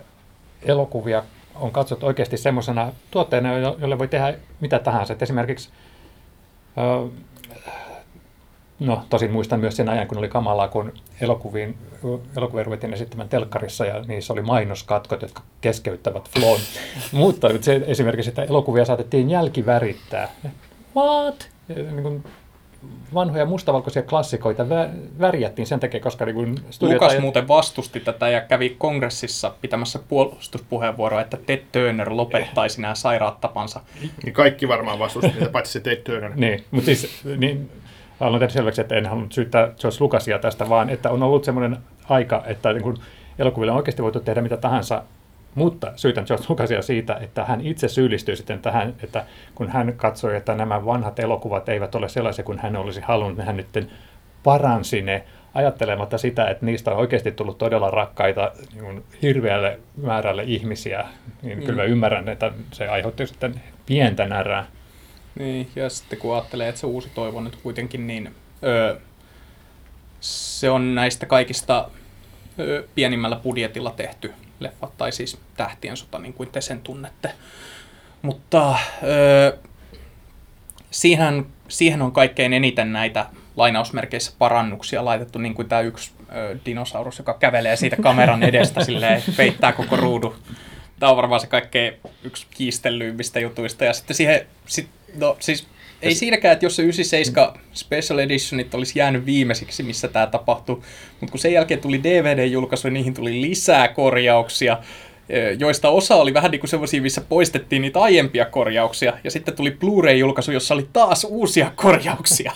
[0.62, 1.24] elokuvia
[1.56, 5.13] on katsottu oikeasti semmoisena tuotteena, jolle voi tehdä mitä tahansa.
[5.13, 5.69] Että esimerkiksi
[8.80, 11.78] No, tosin muistan myös sen ajan, kun oli kamalaa, kun elokuviin,
[12.38, 16.60] elokuvia ruvettiin esittämään telkkarissa ja niissä oli mainoskatkot, jotka keskeyttävät flown.
[17.12, 20.30] Mutta se esimerkiksi, että elokuvia saatettiin jälkivärittää.
[20.96, 21.50] What?
[21.68, 22.24] Niin kuin
[23.14, 27.22] vanhoja mustavalkoisia klassikoita vä- värjättiin sen takia, koska niin Lukas ajat...
[27.22, 33.82] muuten vastusti tätä ja kävi kongressissa pitämässä puolustuspuheenvuoroa, että Ted Turner lopettaisi nämä sairaat tapansa.
[34.24, 36.32] Niin kaikki varmaan vastusti niitä, paitsi se Ted Turner.
[36.36, 37.72] niin, mutta siis niin,
[38.24, 41.78] haluan tehdä selväksi, että en halunnut syyttää George Lucasia tästä, vaan että on ollut semmoinen
[42.10, 42.98] aika, että niin kuin
[43.40, 45.04] elokuville on oikeasti voitu tehdä mitä tahansa,
[45.56, 50.36] mutta syytän George Lucasia siitä, että hän itse syyllistyy sitten tähän, että kun hän katsoi,
[50.36, 53.90] että nämä vanhat elokuvat eivät ole sellaisia kuin hän olisi halunnut, niin hän nyt
[54.44, 61.06] paransi ne ajattelematta sitä, että niistä on oikeasti tullut todella rakkaita niin hirveälle määrälle ihmisiä,
[61.42, 61.66] niin mm.
[61.66, 64.66] kyllä mä ymmärrän, että se aiheutti sitten pientä närää.
[65.39, 68.96] Niin, ja sitten kun ajattelee, että se uusi toivo nyt kuitenkin, niin öö,
[70.19, 71.89] se on näistä kaikista
[72.60, 77.32] öö, pienimmällä budjetilla tehty leffa, tai siis Tähtien sota, niin kuin te sen tunnette.
[78.22, 79.58] Mutta öö,
[80.91, 87.17] siihen, siihen on kaikkein eniten näitä lainausmerkeissä parannuksia laitettu, niin kuin tämä yksi ö, dinosaurus,
[87.17, 90.36] joka kävelee siitä kameran edestä silleen, peittää koko ruudun.
[91.00, 91.93] Tämä on varmaan se kaikkein
[92.24, 93.86] yksi kiistellyimmistä jutuista.
[93.86, 95.67] Ja sitten siihen, sit No siis
[96.02, 100.76] ei siinäkään, että jos se 97 Special Editionit olisi jäänyt viimeisiksi, missä tämä tapahtui,
[101.19, 104.78] mutta kun sen jälkeen tuli DVD-julkaisu, niin niihin tuli lisää korjauksia,
[105.60, 109.71] joista osa oli vähän niin kuin semmoisia, missä poistettiin niitä aiempia korjauksia, ja sitten tuli
[109.71, 112.52] Blu-ray-julkaisu, jossa oli taas uusia korjauksia.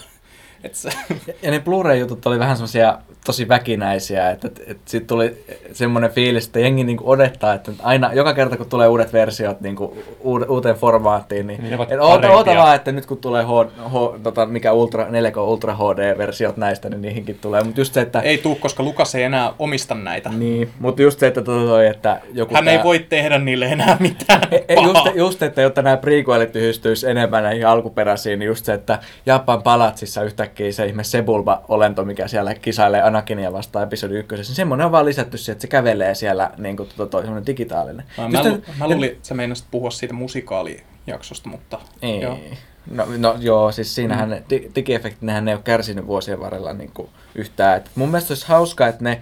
[0.64, 0.90] Et se,
[1.42, 5.44] Ja ne Blu-ray-jutut oli vähän semmoisia tosi väkinäisiä, että, että, että siitä tuli
[5.74, 9.98] semmoinen fiilis, että jengi niinku odottaa, että aina, joka kerta kun tulee uudet versiot niinku
[10.48, 13.48] uuteen formaattiin, niin, Niin että oota, oota vaan, että nyt kun tulee H,
[13.90, 17.64] H, tota, mikä Ultra, 4K Ultra HD-versiot näistä, niin niihinkin tulee.
[17.64, 18.20] Mutta just se, että...
[18.20, 20.30] ei tuu, koska Lukas ei enää omista näitä.
[20.30, 23.66] Niin, mutta just se, että, tota toi, että joku Hän tää, ei voi tehdä niille
[23.66, 28.66] enää mitään Ei, just, just, että jotta nämä prequelit yhdistyisi enemmän näihin alkuperäisiin, niin just
[28.66, 34.52] se, että Japan palatsissa yhtäkkiä se ihme Sebulba-olento, mikä siellä kisailee Anakinia vastaan episodi ykkösessä,
[34.52, 37.46] niin semmoinen on vaan lisätty siihen, että se kävelee siellä niin kuin tuo, toi, semmoinen
[37.46, 38.06] digitaalinen.
[38.18, 42.22] Mä, Just mä, lu, mä luulin, että sä meinasit puhua siitä musikaalijaksosta, mutta Ei.
[42.22, 42.38] joo.
[42.92, 44.44] No, no joo, siis siinähän mm.
[44.50, 47.78] di- digiefektit, nehän ei ole kärsinyt vuosien varrella niin kuin yhtään.
[47.78, 49.22] Et mun mielestä olisi hauskaa, että ne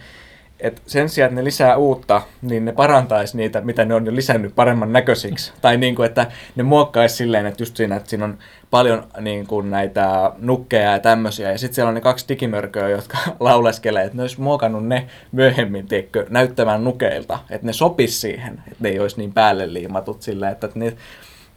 [0.60, 4.16] et sen sijaan, että ne lisää uutta, niin ne parantaisi niitä, mitä ne on jo
[4.16, 5.54] lisännyt paremman näköisiksi.
[5.62, 8.38] tai niin kuin, että ne muokkaisi silleen, että just siinä, että siinä on
[8.72, 11.52] paljon niin kuin näitä nukkeja ja tämmöisiä.
[11.52, 15.88] Ja sitten siellä on ne kaksi digimörköä, jotka lauleskelee, että ne olisi muokannut ne myöhemmin,
[15.88, 17.40] tiedätkö, näyttämään nukeilta.
[17.50, 20.94] Että ne sopisi siihen, että ne ei olisi niin päälle liimatut silleen, että, että, ne,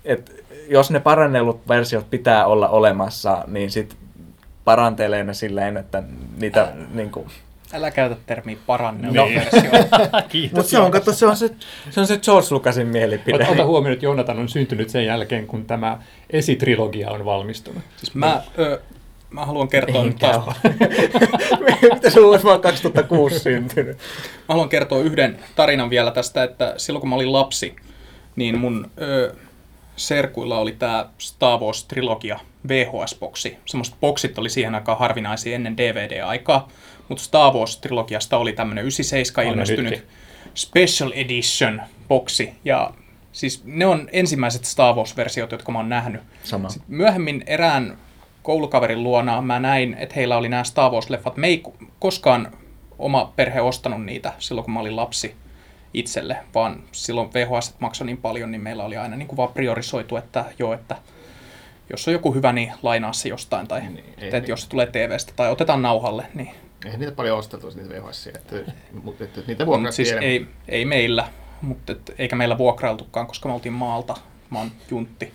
[0.04, 0.32] että
[0.68, 3.98] jos ne parannellut versiot pitää olla olemassa, niin sitten
[4.64, 6.02] parantelee ne silleen, että
[6.40, 7.26] niitä niin kuin,
[7.72, 9.26] Älä käytä termiä paranneltu No.
[9.28, 9.70] versio.
[10.28, 10.56] Kiitos.
[10.56, 11.50] Mutta se on, kato, se on se,
[11.90, 13.36] se on se George Lucasin mielipide.
[13.44, 15.98] Ota, ota huomioon, että Jonathan on syntynyt sen jälkeen, kun tämä
[16.30, 17.82] esitrilogia on valmistunut.
[17.96, 18.80] Siis mä, ö,
[19.30, 20.56] mä haluan kertoa nyt Enkä taas.
[21.94, 23.96] Mitä se olisi vaan 2006 syntynyt?
[23.96, 27.76] mä haluan kertoa yhden tarinan vielä tästä, että silloin kun mä olin lapsi,
[28.36, 29.34] niin mun ö,
[29.96, 33.56] serkuilla oli tämä Star Wars-trilogia VHS-boksi.
[33.66, 36.68] Semmoiset boksit oli siihen aikaan harvinaisia ennen DVD-aikaa,
[37.08, 40.08] mutta Star Wars-trilogiasta oli tämmöinen 97 On ne ilmestynyt nytkin.
[40.54, 42.52] Special Edition boksi.
[42.64, 42.90] Ja
[43.32, 46.20] siis ne on ensimmäiset Star Wars-versiot, jotka mä oon nähnyt.
[46.44, 46.68] Sama.
[46.68, 47.98] Sitten myöhemmin erään
[48.42, 51.32] koulukaverin luona mä näin, että heillä oli nämä Star Wars-leffat.
[51.36, 51.62] Me ei
[51.98, 52.52] koskaan
[52.98, 55.34] oma perhe ostanut niitä silloin, kun mä olin lapsi
[55.94, 60.16] itselle, vaan silloin VHS maksoi niin paljon, niin meillä oli aina niin kuin vaan priorisoitu,
[60.16, 60.96] että joo, että
[61.90, 64.62] jos on joku hyvä, niin lainaa se jostain, tai Niin, niin, ei- että, että jos
[64.62, 66.50] se tulee TVstä, tai otetaan nauhalle, niin
[66.84, 68.56] Eihän niitä paljon osteltu niitä VHS, että,
[69.02, 71.28] mutta että, niitä on, vuokrattiin siis ei, ei meillä,
[71.62, 74.16] mutta et, eikä meillä vuokrailtukaan, koska me oltiin maalta,
[74.50, 75.32] mä oon juntti.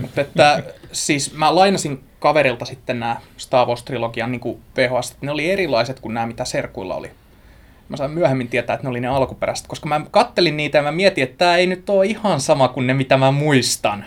[0.00, 5.50] mutta että siis mä lainasin kaverilta sitten nämä Star Wars-trilogian niin VHS, että ne oli
[5.50, 7.10] erilaiset kuin nämä, mitä serkuilla oli.
[7.88, 10.92] Mä sain myöhemmin tietää, että ne oli ne alkuperäiset, koska mä kattelin niitä ja mä
[10.92, 14.04] mietin, että tämä ei nyt ole ihan sama kuin ne, mitä mä muistan.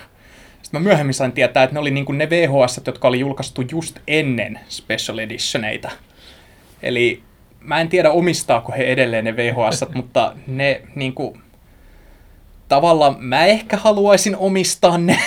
[0.61, 3.63] Sitten mä myöhemmin sain tietää, että ne oli niin kuin ne VHS, jotka oli julkaistu
[3.71, 5.89] just ennen Special Editioneita.
[6.81, 7.23] Eli
[7.59, 11.41] mä en tiedä omistaako he edelleen ne VHS, mutta ne niin kuin,
[12.67, 15.19] tavallaan mä ehkä haluaisin omistaa ne.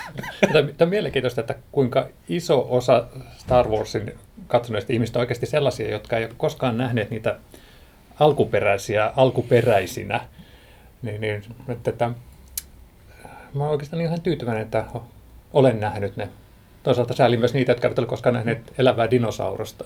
[0.52, 3.04] Tämä on mielenkiintoista, että kuinka iso osa
[3.38, 4.14] Star Warsin
[4.46, 7.36] katsoneista ihmistä on oikeasti sellaisia, jotka ei ole koskaan nähneet niitä
[8.20, 10.20] alkuperäisiä alkuperäisinä.
[11.02, 12.10] Niin, niin että, että,
[13.54, 14.84] mä olen oikeastaan ihan tyytyväinen, että
[15.52, 16.28] olen nähnyt ne.
[16.82, 19.84] Toisaalta sääli myös niitä, jotka eivät ole koskaan nähneet elävää dinosaurusta.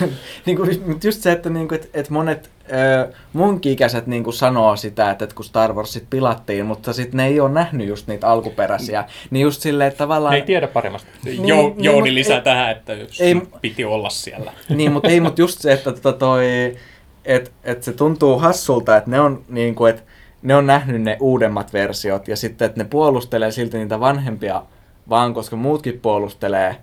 [0.46, 4.24] niin kuin, mutta just se, että, niin kuin, että, että monet äh, munkin ikäiset niin
[4.24, 7.88] kuin sanoo sitä, että, että kun Star Warsit pilattiin, mutta sitten ne ei ole nähnyt
[7.88, 10.34] just niitä alkuperäisiä, niin just silleen, että Ne tavallaan...
[10.34, 11.08] ei tiedä paremmasta.
[11.24, 14.52] Niin, Jou, niin, Jouni mut lisää ei- tähän, että ei, piti olla siellä.
[14.68, 16.76] Niin, mutta ei, mutta just se, että tota toi,
[17.24, 20.02] et, et se tuntuu hassulta, että ne on niin kuin, että
[20.42, 24.62] ne on nähnyt ne uudemmat versiot ja sitten, että ne puolustelee silti niitä vanhempia
[25.08, 26.76] vaan, koska muutkin puolustelee.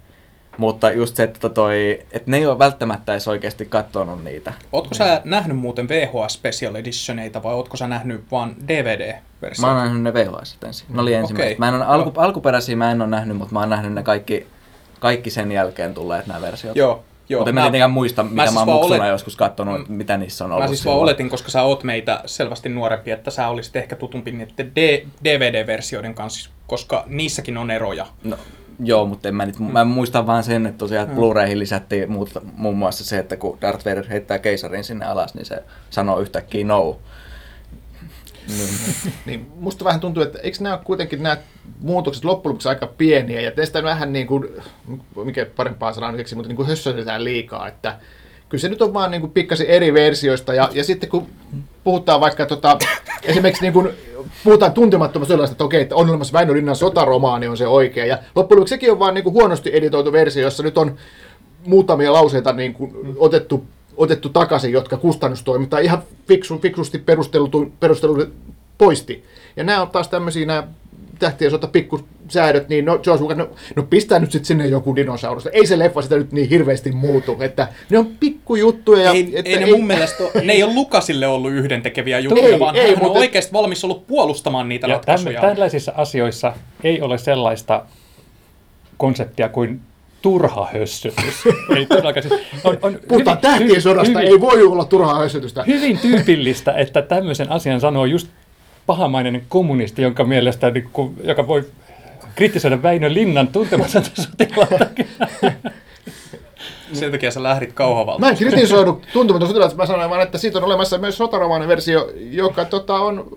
[0.58, 4.54] Mutta just se, että, toi, että ne ei ole välttämättä edes oikeasti katsonut niitä.
[4.72, 9.62] Ootko sä nähnyt muuten VHS Special Editioneita vai ootko sä nähnyt vaan DVD-versioita?
[9.62, 10.88] Mä oon nähnyt ne VHS ensin.
[10.90, 11.48] Ne oli ensimmäiset.
[11.52, 11.60] Okei.
[11.60, 14.48] Mä en ole, alku, alkuperäisiä mä en ole nähnyt, mutta mä oon nähnyt ne kaikki,
[15.00, 16.76] kaikki sen jälkeen tulleet nämä versiot.
[16.76, 17.40] Joo, joo.
[17.40, 20.18] Mutta en mä tietenkään muista, mitä mä, siis mä oon muksuna olet- joskus katsonut, mitä
[20.18, 20.64] niissä on ollut.
[20.64, 24.32] Mä siis vaan oletin, koska sä oot meitä selvästi nuorempi, että sä olisit ehkä tutumpi
[24.32, 28.08] niiden D- DVD-versioiden kanssa, koska niissäkin on eroja.
[28.24, 28.38] No,
[28.80, 32.30] joo, mutta en mä, nyt, mä muistan vaan sen, että tosiaan että Blu-rayhin lisättiin muut,
[32.58, 36.66] muun muassa se, että kun Darth Vader heittää keisarin sinne alas, niin se sanoo yhtäkkiä
[36.66, 37.00] no.
[38.48, 38.70] Niin.
[39.26, 41.38] Niin musta vähän tuntuu, että eikö nämä ole kuitenkin nämä
[41.80, 44.48] muutokset loppujen lopuksi aika pieniä, ja teistä vähän niin kuin,
[45.24, 48.00] mikä parempaa sanaa nyt mutta niin kuin hössötetään liikaa, että
[48.50, 51.28] kyllä se nyt on vaan niin kuin pikkasen eri versioista, ja, ja sitten kun
[51.84, 52.78] puhutaan vaikka tota,
[53.24, 53.90] esimerkiksi niin kuin,
[54.46, 58.18] puhutaan tuntemattomasta sellaista, että okei, että on olemassa Väinö Linnan sotaromaani on se oikea, ja
[58.36, 60.96] loppujen lopuksi sekin on vaan niin kuin huonosti editoitu versio, jossa nyt on
[61.66, 63.66] muutamia lauseita niin kuin otettu,
[63.98, 67.04] otettu takaisin, jotka kustannustoiminta ihan fiksu, fiksusti
[67.80, 68.26] perusteltu
[68.78, 69.24] poisti.
[69.56, 70.68] Ja nämä on taas tämmöisiä nämä
[71.20, 75.46] tähtien sota pikkusäädöt, niin no George Lucas, no, no pistää nyt sitten sinne joku dinosaurus.
[75.52, 79.04] Ei se leffa sitä nyt niin hirveästi muutu, että ne on pikkujuttuja.
[79.04, 82.48] Ja, ei, että ei ne mun mielestä, ole, ne ei ole Lukasille ollut yhdentekeviä juttuja,
[82.48, 85.40] Ei, vaan ei, hän on mutta- oikeasti valmis ollut puolustamaan niitä Ja ratkaisuja.
[85.42, 87.86] täm- tällaisissa asioissa ei ole sellaista
[88.98, 89.80] konseptia kuin
[90.22, 91.44] turha hössytys.
[91.78, 92.24] ei todellakaan.
[92.30, 95.64] Siis on, on Puhutaan tähtien sodasta, hyvin- ei voi olla turhaa hössytystä.
[95.64, 98.28] hyvin tyypillistä, että tämmöisen asian sanoo just
[98.86, 101.66] pahamainen kommunisti, jonka mielestä, niin kuin, joka voi
[102.36, 104.88] kritisoida Väinö Linnan tuntematonta sotilaata.
[106.94, 108.20] Sen takia sä lähdit kauhavalta.
[108.20, 112.12] Mä en kritisoinut tuntematon sotilaat, mä sanoin vaan, että siitä on olemassa myös sotaromaanin versio,
[112.32, 113.28] joka tota, on,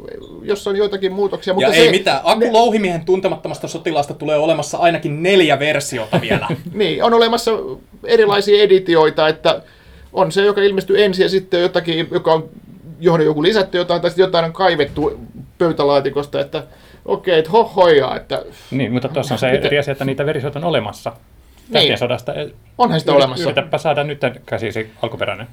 [0.42, 1.54] jossa on joitakin muutoksia.
[1.54, 2.20] Mutta ja se, ei mitään.
[2.24, 6.48] Aku Louhimiehen tuntemattomasta sotilaasta tulee olemassa ainakin neljä versiota vielä.
[6.72, 7.50] Niin, on olemassa
[8.04, 9.62] erilaisia editioita, että
[10.12, 12.48] on se, joka ilmestyy ensin ja sitten jotakin, joka on,
[13.00, 15.20] johon on joku lisätty jotain, tai sitten jotain on kaivettu
[15.58, 16.62] pöytälaatikosta, että
[17.04, 19.66] okei, että hohoja, että niin, mutta tuossa on se Miten?
[19.66, 21.12] eri asia, että niitä versioita on olemassa.
[21.72, 22.32] Tähtien sodasta.
[22.78, 23.44] onhan sitä olemassa.
[23.44, 25.46] Yritäpä saada nyt käsisi alkuperäinen.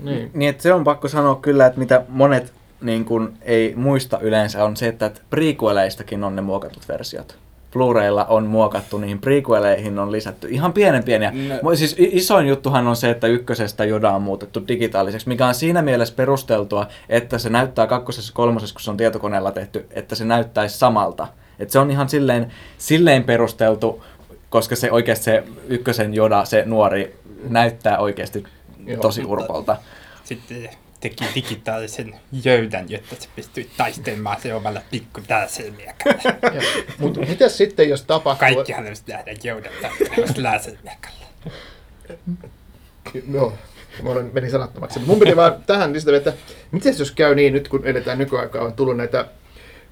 [0.00, 0.30] Niin.
[0.34, 4.64] Niin, että se on pakko sanoa kyllä, että mitä monet niin kun, ei muista yleensä
[4.64, 7.38] on se, että että prequeleistakin on ne muokatut versiot.
[7.72, 11.32] Blu-raylla on muokattu, niihin prequeleihin on lisätty ihan pienen pieniä.
[11.62, 11.74] No.
[11.74, 16.14] Siis isoin juttuhan on se, että ykkösestä Joda on muutettu digitaaliseksi, mikä on siinä mielessä
[16.14, 20.78] perusteltua, että se näyttää kakkosessa ja kolmosessa, kun se on tietokoneella tehty, että se näyttäisi
[20.78, 21.28] samalta.
[21.58, 24.04] Et se on ihan silleen, silleen perusteltu,
[24.50, 27.16] koska se oikeasti se ykkösen Joda, se nuori,
[27.48, 28.44] näyttää oikeasti
[29.00, 29.76] tosi urpolta.
[30.24, 30.68] Sitten
[31.00, 36.22] teki digitaalisenjöydän, jotta se pystyi taistelemaan se omalla pikku lasermiekalla.
[36.98, 38.54] Mutta mitäs sitten, jos tapahtuu...
[38.54, 39.72] Kaikki haluaisi nähdä jöydän
[40.42, 41.26] lasermiekalla.
[43.32, 43.52] Joo,
[44.02, 44.98] mä olen, meni sanattomaksi.
[44.98, 46.32] Mun piti vaan tähän lisätä, että
[46.70, 49.24] miten jos käy niin nyt, kun eletään nykyaikaa, on tullut näitä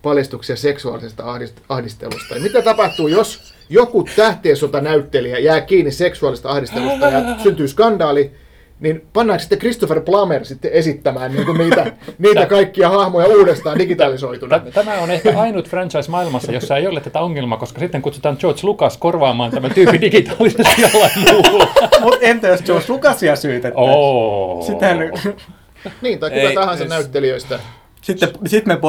[0.02, 2.34] paljastuksia seksuaalisesta ahdist- ahdistelusta.
[2.34, 8.32] Ja mitä tapahtuu, jos joku tähtien näyttelijä jää kiinni seksuaalista ahdistelusta ja syntyy skandaali,
[8.80, 14.58] niin pannaanko sitten Christopher Plummer sitten esittämään niin kuin niitä, niitä kaikkia hahmoja uudestaan digitalisoituna?
[14.58, 18.36] Tä- Tämä on ehkä ainut franchise maailmassa, jossa ei ole tätä ongelmaa, koska sitten kutsutaan
[18.40, 21.68] George Lucas korvaamaan tämä tyyppi digitaalisesti jollain muulla.
[22.00, 23.94] Mutta entä jos George Lucasia syytettäisiin?
[23.94, 24.66] Oh.
[24.66, 24.98] Sitähän,
[26.02, 27.58] Niin, tai kuka Ei, tahansa jos- näyttelijöistä.
[28.02, 28.80] sitten, sitten me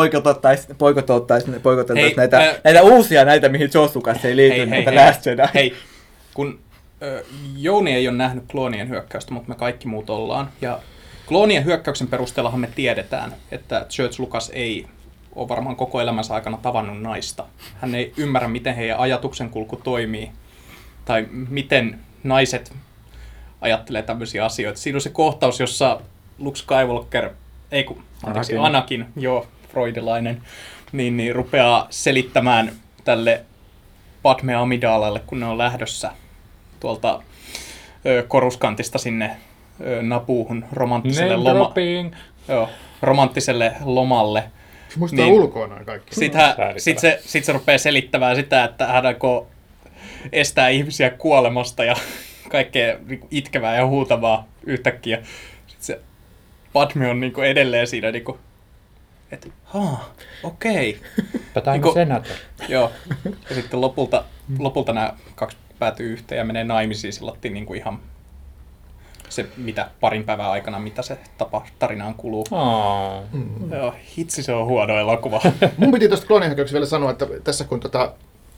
[0.77, 1.61] boikotottaisiin
[1.95, 5.41] Hei, näitä, näitä uusia näitä, mihin George Lucas ei liity, näitä Last Jedi.
[5.53, 5.73] hei,
[6.33, 6.59] kun
[7.57, 10.49] Jouni ei ole nähnyt kloonien hyökkäystä, mutta me kaikki muut ollaan.
[10.61, 10.79] Ja
[11.27, 14.87] kloonien hyökkäyksen perusteellahan me tiedetään, että George Lucas ei
[15.35, 17.45] ole varmaan koko elämänsä aikana tavannut naista.
[17.81, 20.31] Hän ei ymmärrä, miten heidän ajatuksen kulku toimii,
[21.05, 22.73] tai miten naiset
[23.61, 24.79] ajattelee tämmöisiä asioita.
[24.79, 26.01] Siinä on se kohtaus, jossa
[26.39, 27.29] Luke Skywalker,
[27.71, 28.75] ei kun, anteeksi, Anakin.
[28.75, 30.41] Anakin, joo, freudilainen,
[30.91, 32.71] niin, niin rupeaa selittämään
[33.03, 33.45] tälle
[34.21, 36.11] Padme Amidalalle, kun ne on lähdössä
[36.79, 37.23] tuolta
[38.05, 39.37] ö, koruskantista sinne
[39.81, 41.73] ö, Napuuhun romanttiselle, loma,
[42.47, 42.69] joo,
[43.01, 44.43] romanttiselle lomalle.
[44.97, 45.25] Musta Niin.
[45.25, 45.41] niin.
[45.41, 46.15] ulkoa noin kaikki.
[46.15, 46.41] Sitten
[46.77, 49.47] sit se, sit se rupeaa selittämään sitä, että hän aikoo
[50.31, 51.95] estää ihmisiä kuolemasta ja
[52.51, 55.17] kaikkea niinku itkevää ja huutavaa yhtäkkiä.
[55.67, 55.99] Sitten se
[56.73, 58.37] Padme on niinku edelleen siinä, niinku,
[59.31, 60.13] että haa,
[60.43, 60.99] okei.
[61.57, 62.35] I'm Niinku- senator.
[62.67, 62.91] Joo.
[63.49, 64.23] Ja sitten lopulta,
[64.59, 67.99] lopulta nämä kaksi päätyy yhteen ja menee naimisiin silloin niin kuin ihan
[69.29, 72.45] se, mitä parin päivän aikana, mitä se tapa tarinaan kuluu.
[72.51, 73.23] Oh.
[73.71, 75.41] Joo, hitsi se on huono elokuva.
[75.77, 78.13] Mun piti tuosta kloonihyökkäyksestä vielä sanoa, että tässä kun tota,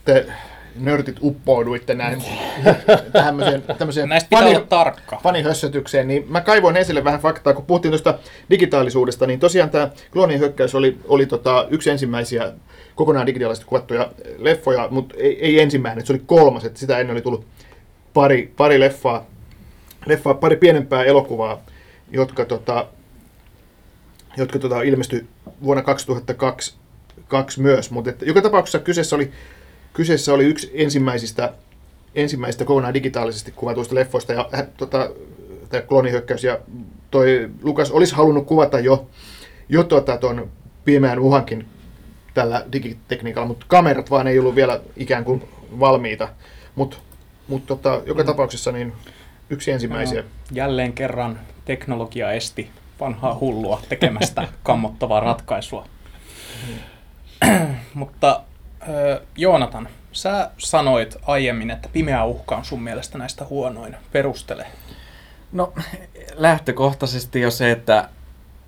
[0.05, 0.27] te
[0.75, 2.23] nörtit uppouduitte näin
[3.13, 5.19] tämmöiseen, tämmöiseen Näistä pitää fani- olla tarkka.
[5.23, 10.75] fanihössötykseen, niin mä kaivoin esille vähän faktaa, kun puhuttiin tuosta digitaalisuudesta, niin tosiaan tämä kloonihyökkäys
[10.75, 12.51] oli, oli tota, yksi ensimmäisiä
[12.95, 17.21] kokonaan digitaalisesti kuvattuja leffoja, mutta ei, ei ensimmäinen, se oli kolmas, että sitä ennen oli
[17.21, 17.45] tullut
[18.13, 19.25] pari, pari leffaa,
[20.05, 21.61] leffaa, pari pienempää elokuvaa,
[22.11, 22.87] jotka, tota,
[24.37, 25.25] jotka tota, ilmestyi
[25.63, 26.73] vuonna 2002
[27.27, 29.31] kaksi myös, mutta että joka tapauksessa kyseessä oli,
[29.93, 31.53] kyseessä oli yksi ensimmäisistä
[32.15, 35.09] ensimmäistä kokonaan digitaalisesti kuvatuista leffoista, ja hän, tota,
[35.69, 36.59] tämä kloonihyökkäys, ja
[37.11, 39.07] toi Lukas olisi halunnut kuvata jo,
[39.69, 40.51] jo tota, ton
[40.85, 41.65] pimeän uhankin
[42.33, 45.43] tällä digitekniikalla, mutta kamerat vaan ei ollut vielä ikään kuin
[45.79, 46.29] valmiita.
[46.75, 46.97] Mutta
[47.47, 48.93] mut, tota, joka tapauksessa niin
[49.49, 50.23] yksi ensimmäisiä.
[50.51, 55.85] Jälleen kerran teknologia esti vanhaa hullua tekemästä kammottavaa ratkaisua.
[57.93, 58.41] Mutta
[58.89, 63.95] ö, Joonatan, sä sanoit aiemmin, että pimeä uhka on sun mielestä näistä huonoin.
[64.11, 64.65] Perustele.
[65.51, 65.73] No
[66.35, 68.09] lähtökohtaisesti jo se, että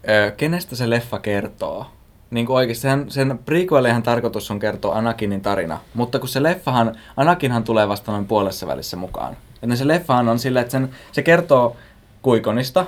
[0.10, 1.88] ö, kenestä se leffa kertoo.
[2.32, 6.96] niin kuin oikeasti sen, sen prequelihan tarkoitus on kertoa Anakinin tarina, mutta kun se leffahan,
[7.18, 9.38] Anakinhan tulee vasta noin puolessa välissä mukaan.
[9.70, 11.76] Ja se leffahan on silleen, että sen, se kertoo
[12.22, 12.86] Kuikonista,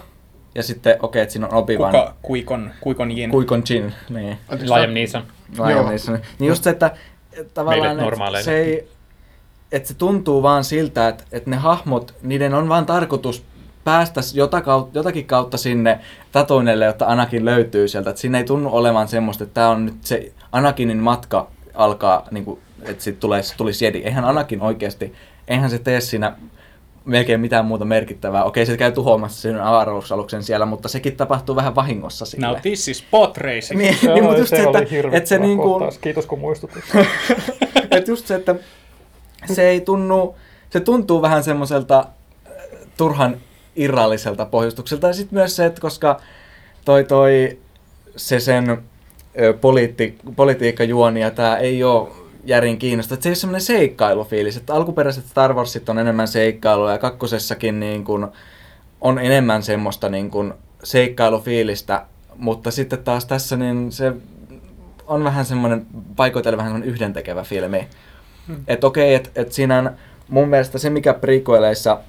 [0.55, 1.91] ja sitten okei, okay, että siinä on Obi-Wan.
[1.91, 3.31] Kuka kuikon, kuikon jin?
[3.31, 4.37] Kuikon Jin, niin.
[4.61, 5.23] Liam Neeson.
[5.65, 5.89] Liam.
[5.89, 6.19] Neeson.
[6.39, 6.91] Niin just se, että
[7.53, 8.43] tavallaan, normaaleille.
[8.43, 8.89] se, ei,
[9.71, 13.45] että se tuntuu vaan siltä, että, että ne hahmot, niiden on vaan tarkoitus
[13.83, 14.21] päästä
[14.93, 15.99] jotakin kautta sinne
[16.31, 18.09] Tatuinelle, jotta Anakin löytyy sieltä.
[18.09, 22.45] Että siinä ei tunnu olevan semmoista, että tämä on nyt se Anakinin matka alkaa, niin
[22.45, 23.97] kuin, että sitten tulee, tulisi Jedi.
[23.97, 25.13] Eihän Anakin oikeasti,
[25.47, 26.35] eihän se tee siinä
[27.05, 28.43] melkein mitään muuta merkittävää.
[28.43, 32.47] Okei, se käy tuhoamassa sen avaruusaluksen siellä, mutta sekin tapahtuu vähän vahingossa sille.
[32.47, 33.81] Now this is pod racing.
[33.81, 34.79] Niin, Joo, niin mutta just se se, että,
[35.11, 35.83] että se niin kuin.
[36.01, 36.83] Kiitos kun muistutit.
[37.91, 38.55] että just se, että
[39.53, 40.35] se ei tunnu,
[40.69, 42.53] se tuntuu vähän semmoiselta äh,
[42.97, 43.37] turhan
[43.75, 45.07] irralliselta pohjustukselta.
[45.07, 46.19] Ja sitten myös se, että koska
[46.85, 47.57] toi, toi
[48.15, 48.83] se sen
[49.61, 52.09] poliitti, politiikkajuoni ja tämä ei ole
[52.45, 53.13] järin kiinnosta.
[53.13, 54.57] Että se ei ole semmoinen seikkailufiilis.
[54.57, 58.27] Että alkuperäiset Star Warsit on enemmän seikkailua ja kakkosessakin niin kuin
[59.01, 60.53] on enemmän semmoista niin kuin
[60.83, 62.05] seikkailufiilistä,
[62.35, 64.13] mutta sitten taas tässä niin se
[65.07, 67.87] on vähän semmoinen, paikoitellen vähän semmoinen yhdentekevä filmi.
[68.47, 68.63] Hmm.
[68.67, 69.91] Että okei, että et siinä on
[70.29, 71.99] mun mielestä se, mikä prequeleissa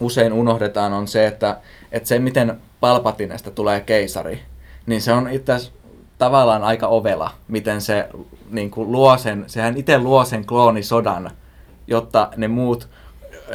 [0.00, 1.56] usein unohdetaan, on se, että
[1.92, 4.40] et se, miten Palpatinesta tulee keisari,
[4.86, 5.74] niin se on itse asiassa
[6.18, 8.08] tavallaan aika ovela, miten se
[8.50, 11.30] niin kuin luo sen, sehän itse luo sen kloonisodan,
[11.86, 12.88] jotta ne muut,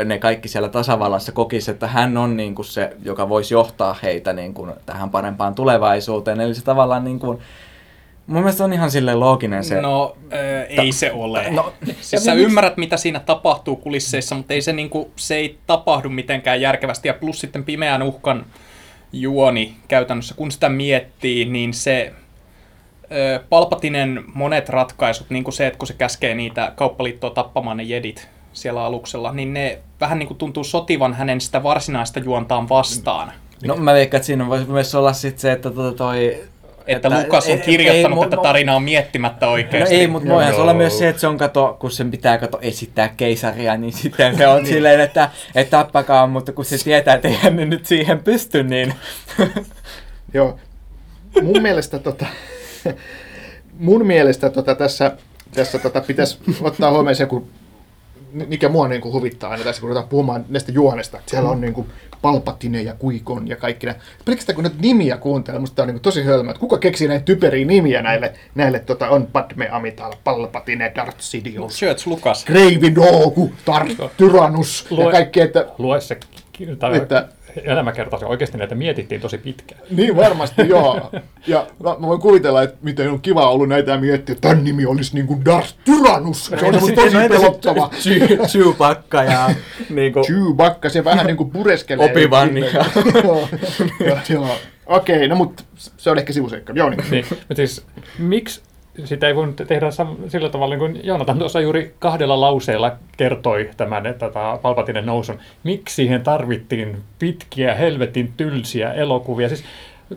[0.06, 4.34] ne kaikki siellä tasavallassa kokis, että hän on niin kuin se, joka voisi johtaa heitä
[4.34, 6.42] niin kuin tähän parempaan tulevaisuuteen.
[6.42, 7.40] Eli se tavallaan niin kuin,
[8.28, 9.82] mun mielestä on ihan sille looginen se.
[9.82, 11.50] No, äh, ei se ole.
[11.52, 16.10] No, Siis sä ymmärrät, mitä siinä tapahtuu kulisseissa, mutta ei se, niinku, se ei tapahdu
[16.10, 17.08] mitenkään järkevästi.
[17.08, 18.46] Ja plus sitten pimeän uhkan
[19.14, 22.14] juoni käytännössä, kun sitä miettii, niin se
[23.50, 28.28] Palpatinen monet ratkaisut, niin kuin se, että kun se käskee niitä kauppaliittoa tappamaan ne jedit
[28.54, 33.32] siellä aluksella, niin ne vähän niin kuin tuntuu sotivan hänen sitä varsinaista juontaan vastaan.
[33.66, 36.44] No mä veikkaan, että siinä voisi myös olla sit se, että tota toi...
[36.88, 39.96] Että, että Lukas on kirjoittanut tätä tarinaa miettimättä No oikeasti.
[39.96, 42.60] ei, mutta voihan se olla myös se, että se on kato, kun sen pitää kato
[42.62, 47.28] esittää keisaria, niin sitten se on silleen, että, että tappakaa, mutta kun se tietää, että
[47.28, 48.94] eihän ne nyt siihen pysty, niin...
[50.34, 50.60] Joo.
[51.42, 52.26] Mun mielestä, tota,
[53.80, 55.12] mun mielestä tota, tässä,
[55.54, 57.48] tässä tota, pitäisi ottaa huomioon se, kun,
[58.32, 61.20] mikä mua niin kuin, huvittaa aina tässä, kun ruvetaan puhumaan näistä juonesta.
[61.26, 61.88] Siellä on niin kuin,
[62.22, 64.00] Palpatine ja Kuikon ja kaikki nämä.
[64.26, 66.52] Pelkästään kun näitä nimiä kuuntelee, musta on niin kuin, tosi hölmö.
[66.52, 71.80] Että kuka keksii näitä typeriä nimiä näille, näille tota, on Padme Amital, Palpatine, Darth Sidious,
[71.80, 72.46] George Lucas.
[72.46, 76.18] Gravy Dogu, Darth Tyrannus ja kaikki, että Lue se
[76.96, 77.30] Että-
[77.64, 78.24] elämäkertaus.
[78.24, 79.82] Oikeasti näitä mietittiin tosi pitkään.
[79.90, 81.12] Niin varmasti, joo.
[81.48, 84.86] Ja mä, mä voin kuvitella, että miten on kiva ollut näitä miettiä, että tämän nimi
[84.86, 86.46] olisi niin kuin Darth Tyrannus.
[86.46, 87.90] Se on semmoinen tosi pelottava.
[88.48, 89.50] Chewbacca ja
[89.90, 90.22] niinku...
[90.24, 92.14] Chewbacca, se vähän niin kuin pureskelee.
[94.30, 94.56] Joo.
[94.86, 96.74] Okei, no mutta se on ehkä sivuseikka.
[96.76, 97.04] Joo, niin.
[97.12, 97.86] Niin, mutta siis
[98.20, 98.62] miksi
[99.06, 99.88] sitä ei voinut tehdä
[100.28, 105.40] sillä tavalla, niin kuin Joonatan tuossa juuri kahdella lauseella kertoi tämän tätä Palpatinen nousun.
[105.64, 109.48] Miksi siihen tarvittiin pitkiä, helvetin tylsiä elokuvia?
[109.50, 109.64] Siis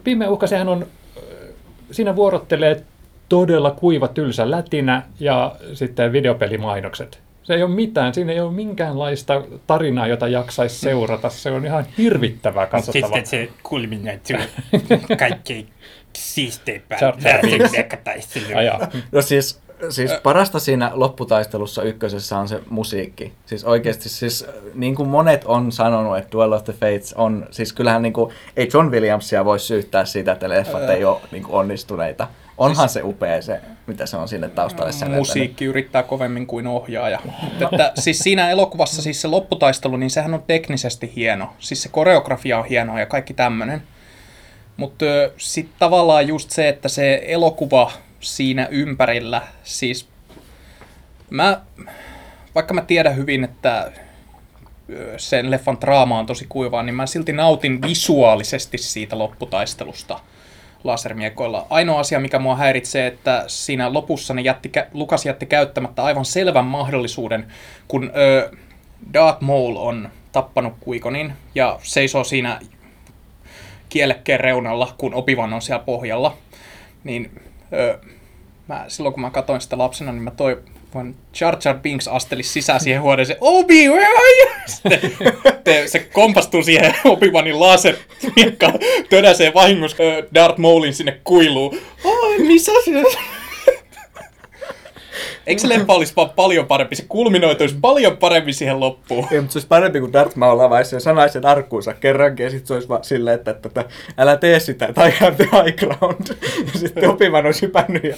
[0.05, 1.23] Pimeä uhka, sehän on, äh,
[1.91, 2.83] siinä vuorottelee
[3.29, 7.21] todella kuiva, tylsä lätinä ja sitten videopelimainokset.
[7.43, 11.31] Se ei ole mitään, siinä ei ole minkäänlaista tarinaa, jota jaksaisi seurata.
[11.31, 13.09] Se on ihan hirvittävää katsottavaa.
[13.09, 14.39] Sitten se kulminaatio
[15.19, 15.69] kaikkein
[16.17, 17.01] siisteimpään.
[19.13, 23.33] No siis, siis parasta siinä lopputaistelussa ykkösessä on se musiikki.
[23.47, 27.73] Siis oikeasti, siis niin kuin monet on sanonut, että Duel of the Fates on, siis
[27.73, 31.55] kyllähän niin kuin, ei John Williamsia voi syyttää siitä, että leffat ei ole niin kuin
[31.55, 32.29] onnistuneita.
[32.59, 35.19] Onhan se upea se, mitä se on sinne taustalle säveltänyt.
[35.19, 37.21] musiikki yrittää kovemmin kuin ohjaaja.
[37.25, 41.53] Mutta että, siis siinä elokuvassa siis se lopputaistelu, niin sehän on teknisesti hieno.
[41.59, 43.83] Siis se koreografia on hienoa ja kaikki tämmöinen.
[44.77, 45.05] Mutta
[45.37, 50.09] sitten tavallaan just se, että se elokuva siinä ympärillä, siis
[51.31, 51.61] mä,
[52.55, 53.93] vaikka mä tiedän hyvin, että
[55.17, 60.21] sen leffan draama on tosi kuivaa, niin mä silti nautin visuaalisesti siitä lopputaistelusta
[60.85, 61.67] lasermiekoilla.
[61.71, 66.65] Ainoa asia, mikä mua häiritsee, että siinä lopussa ne jätti, Lukas jätti käyttämättä aivan selvän
[66.65, 67.47] mahdollisuuden,
[67.89, 68.51] kun ö,
[69.13, 72.61] Darth Maul on tappanut Kuikonin ja seisoo siinä
[73.89, 76.37] kielekkeen reunalla, kun Opivan on siellä pohjalla,
[77.05, 77.43] niin
[77.73, 77.99] ö,
[78.69, 80.63] mä, silloin kun mä katsoin sitä lapsena, niin mä toi,
[80.95, 84.51] vaan Jar Jar Binks asteli sisään siihen huoneeseen, Obi, where are you?
[84.67, 85.01] Sitten
[85.65, 88.75] te, se kompastuu siihen Obi-Wanin lasermiekkaan,
[89.11, 90.03] tönäsee vahingossa
[90.35, 91.79] Darth Maulin sinne kuiluun.
[92.05, 93.19] Oh, missä se?
[95.47, 96.97] Eikö se leffa olisi vaan paljon parempi?
[96.97, 99.27] Se kulminoituisi paljon paremmin siihen loppuun.
[99.31, 102.75] Ei, mutta se olisi parempi kuin Darth Maul avaisi sen arkkuunsa kerrankin, ja sitten se
[102.75, 103.85] olisi vaan silleen, että, että, että
[104.19, 106.27] älä tee sitä, tai have the high ground.
[106.73, 108.17] Ja sitten Opivan olisi hypännyt, ja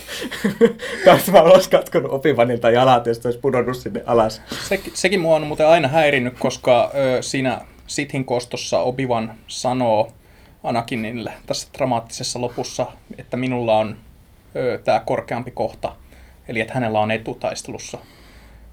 [1.06, 4.42] Darth Maul olisi katkonut Opivanilta jalat, ja sitten olisi pudonnut sinne alas.
[4.68, 10.12] Se, sekin mua on muuten aina häirinnyt, koska ö, siinä Sithin kostossa Obi-Wan sanoo
[10.64, 12.86] Anakinille tässä dramaattisessa lopussa,
[13.18, 13.96] että minulla on
[14.84, 15.92] tämä korkeampi kohta,
[16.48, 17.98] eli että hänellä on etutaistelussa.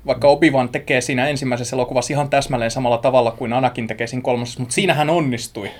[0.05, 4.59] Vaikka Obi-Wan tekee siinä ensimmäisessä elokuvassa ihan täsmälleen samalla tavalla kuin Anakin tekee siinä kolmosessa,
[4.59, 5.71] mutta siinä hän onnistui.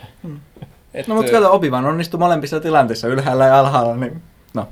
[0.94, 4.22] Et, No mutta kato, Opivan onnistui molemmissa tilanteissa, ylhäällä ja alhaalla, niin
[4.54, 4.68] no.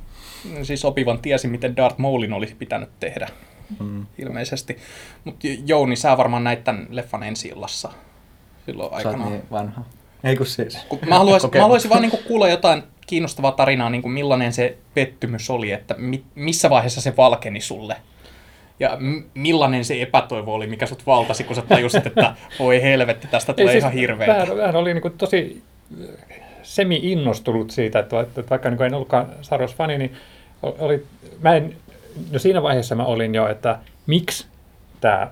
[0.64, 3.28] Siis Obi-Wan tiesi, miten Darth Maulin olisi pitänyt tehdä,
[3.80, 4.06] Mm.
[4.18, 4.78] ilmeisesti.
[5.24, 7.92] Mutta Jouni, sä varmaan näit tämän leffan ensi illassa
[8.66, 9.32] silloin Sä oot aikanaan.
[9.32, 9.82] niin vanha.
[10.24, 10.78] Ei kun siis.
[10.90, 15.50] Kun mä, haluaisin, mä haluaisin vaan niinku kuulla jotain kiinnostavaa tarinaa, niinku millainen se pettymys
[15.50, 17.96] oli, että mi, missä vaiheessa se valkeni sulle.
[18.80, 23.28] Ja m- millainen se epätoivo oli, mikä sut valtasi, kun sä tajusit, että voi helvetti,
[23.28, 24.34] tästä tulee ihan hirveetä.
[24.34, 25.64] Vähän, vähän oli niin kuin tosi
[26.64, 30.14] semi-innostunut siitä, että, että vaikka niin en ollutkaan Star Wars-fani, niin
[30.62, 31.06] oli,
[31.42, 31.76] mä en,
[32.32, 34.46] no siinä vaiheessa mä olin jo, että miksi
[35.02, 35.28] tämä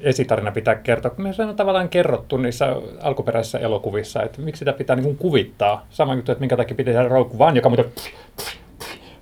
[0.00, 4.96] esitarina pitää kertoa, kun se on tavallaan kerrottu niissä alkuperäisissä elokuvissa, että miksi sitä pitää
[4.96, 5.86] niin kuin kuvittaa.
[5.90, 7.84] Sama juttu, että minkä takia pitää tehdä Rogue One, joka muuten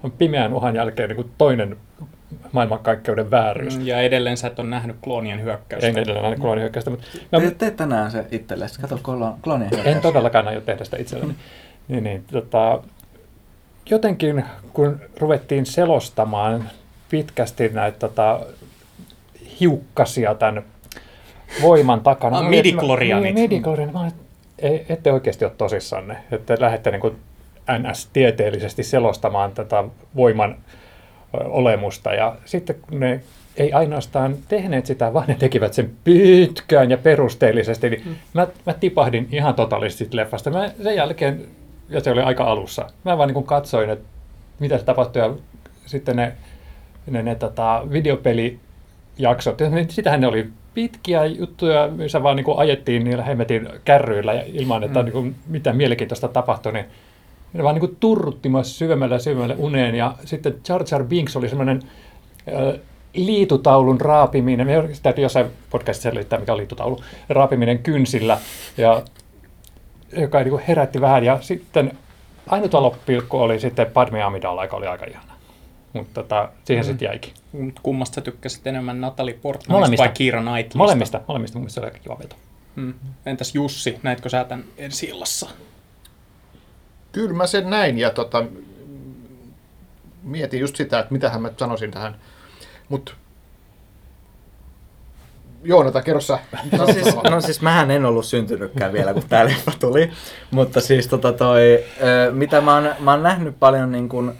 [0.02, 1.76] on pimeän uhan jälkeen niin kuin toinen
[2.52, 3.78] maailmankaikkeuden vääryys.
[3.78, 5.86] Mm, Ja edelleen sä et ole nähnyt kloonien hyökkäystä.
[5.88, 8.80] En edelleen aina kolonihyökkäystä, mutta mä, Tee, tee tänään se itsellesi.
[8.80, 11.34] Kato kolo- klonien En todellakaan aio tehdä sitä itselleni.
[11.88, 12.82] Niin, niin, tota,
[13.90, 16.70] jotenkin kun ruvettiin selostamaan
[17.10, 18.40] pitkästi näitä tota,
[19.60, 20.62] hiukkasia tämän
[21.62, 22.36] voiman takana.
[22.36, 23.34] Ah, että mä- midi-klorianit.
[23.34, 23.92] Niin, midi-klorianit.
[23.92, 24.10] Mä
[24.58, 27.16] ei, ette oikeasti ole tosissanne, että lähdette niin kuin
[27.78, 29.84] NS-tieteellisesti selostamaan tätä
[30.16, 30.56] voiman
[31.32, 32.14] olemusta.
[32.14, 33.20] Ja sitten kun ne
[33.56, 39.28] ei ainoastaan tehneet sitä, vaan ne tekivät sen pitkään ja perusteellisesti, niin mä, mä tipahdin
[39.32, 40.50] ihan totaalisesti leffasta.
[40.50, 41.44] Mä sen jälkeen,
[41.88, 44.04] ja se oli aika alussa, mä vaan niin katsoin, että
[44.58, 45.34] mitä se tapahtui, ja
[45.86, 46.32] sitten ne,
[47.10, 48.69] ne, ne tota, videopelijaksot,
[49.20, 49.36] ja
[49.70, 54.42] ne- sitähän ne oli pitkiä juttuja, missä vaan niin kuin ajettiin niillä hemmetin kärryillä ja
[54.46, 55.04] ilman, että mm.
[55.04, 56.84] niin kuin mitään mielenkiintoista tapahtui, niin
[57.52, 59.94] ne vaan niin kuin turruttimassa syvemmälle ja syvemmälle uneen.
[59.94, 61.82] Ja sitten Jar Jar Binks oli semmoinen
[62.48, 62.80] äh,
[63.14, 68.38] liitutaulun raapiminen, me täytyy jossain podcastissa selittää, mikä on liitutaulu, raapiminen kynsillä,
[68.76, 69.02] ja,
[70.16, 71.24] joka niin kuin herätti vähän.
[71.24, 71.92] Ja sitten
[72.48, 75.32] ainut loppilkku oli sitten Padme Amidala, joka oli aika ihana.
[75.92, 76.88] Mutta tota, siihen mm.
[76.88, 77.32] sitten jäikin.
[77.52, 80.04] Mut Kummasta sä tykkäsit enemmän Natalie Portmanista Molemmista.
[80.04, 80.78] vai Kiira Knightleysta?
[80.78, 82.36] Molemmista, molemmista mun mielestä se oli aika kiva veto.
[82.76, 82.94] Mm.
[83.26, 85.50] Entäs Jussi, näitkö sä tämän ensi illassa?
[87.12, 88.44] Kyllä mä sen näin ja tota,
[90.22, 92.16] mietin just sitä, että mitähän mä sanoisin tähän.
[92.88, 93.12] Mutta
[95.62, 96.38] Joonata, kerro sä.
[96.78, 100.10] No siis, no siis mähän en ollut syntynytkään vielä, kun tää leffa tuli.
[100.50, 101.84] Mutta siis tota toi,
[102.32, 104.32] mitä mä oon, mä oon nähnyt paljon niin kuin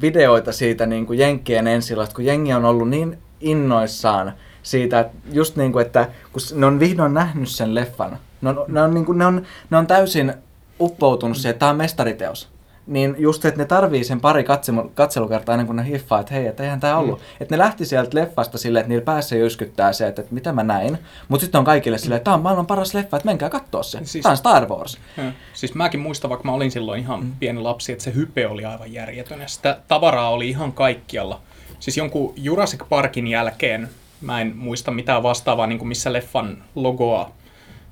[0.00, 4.32] videoita siitä niin kuin Jenkkien ensilasta, kun jengi on ollut niin innoissaan
[4.62, 8.64] siitä, että just niin kuin, että kun ne on vihdoin nähnyt sen leffan, ne on,
[8.68, 10.34] ne on, niin kuin, ne on, ne on täysin
[10.80, 12.55] uppoutunut siihen, että tämä on mestariteos.
[12.86, 16.46] Niin just, että ne tarvii sen pari katselu, katselukertaa ennen kuin ne hiffaa, että hei,
[16.46, 17.18] että eihän tämä ollut.
[17.18, 17.24] Mm.
[17.40, 20.62] Että ne lähti sieltä leffasta silleen, että niillä päässä jyskyttää se, että, että mitä mä
[20.62, 20.98] näin.
[21.28, 23.98] Mutta sitten on kaikille silleen, että tämä on maailman paras leffa, että menkää katsoa se.
[24.04, 24.22] Siis...
[24.22, 24.98] Tämä on Star Wars.
[25.16, 27.32] Ja, Siis mäkin muistan, vaikka mä olin silloin ihan mm.
[27.40, 31.40] pieni lapsi, että se hype oli aivan järjetön ja sitä tavaraa oli ihan kaikkialla.
[31.80, 33.88] Siis jonkun Jurassic Parkin jälkeen
[34.20, 37.32] mä en muista mitään vastaavaa, niin kuin missä leffan logoa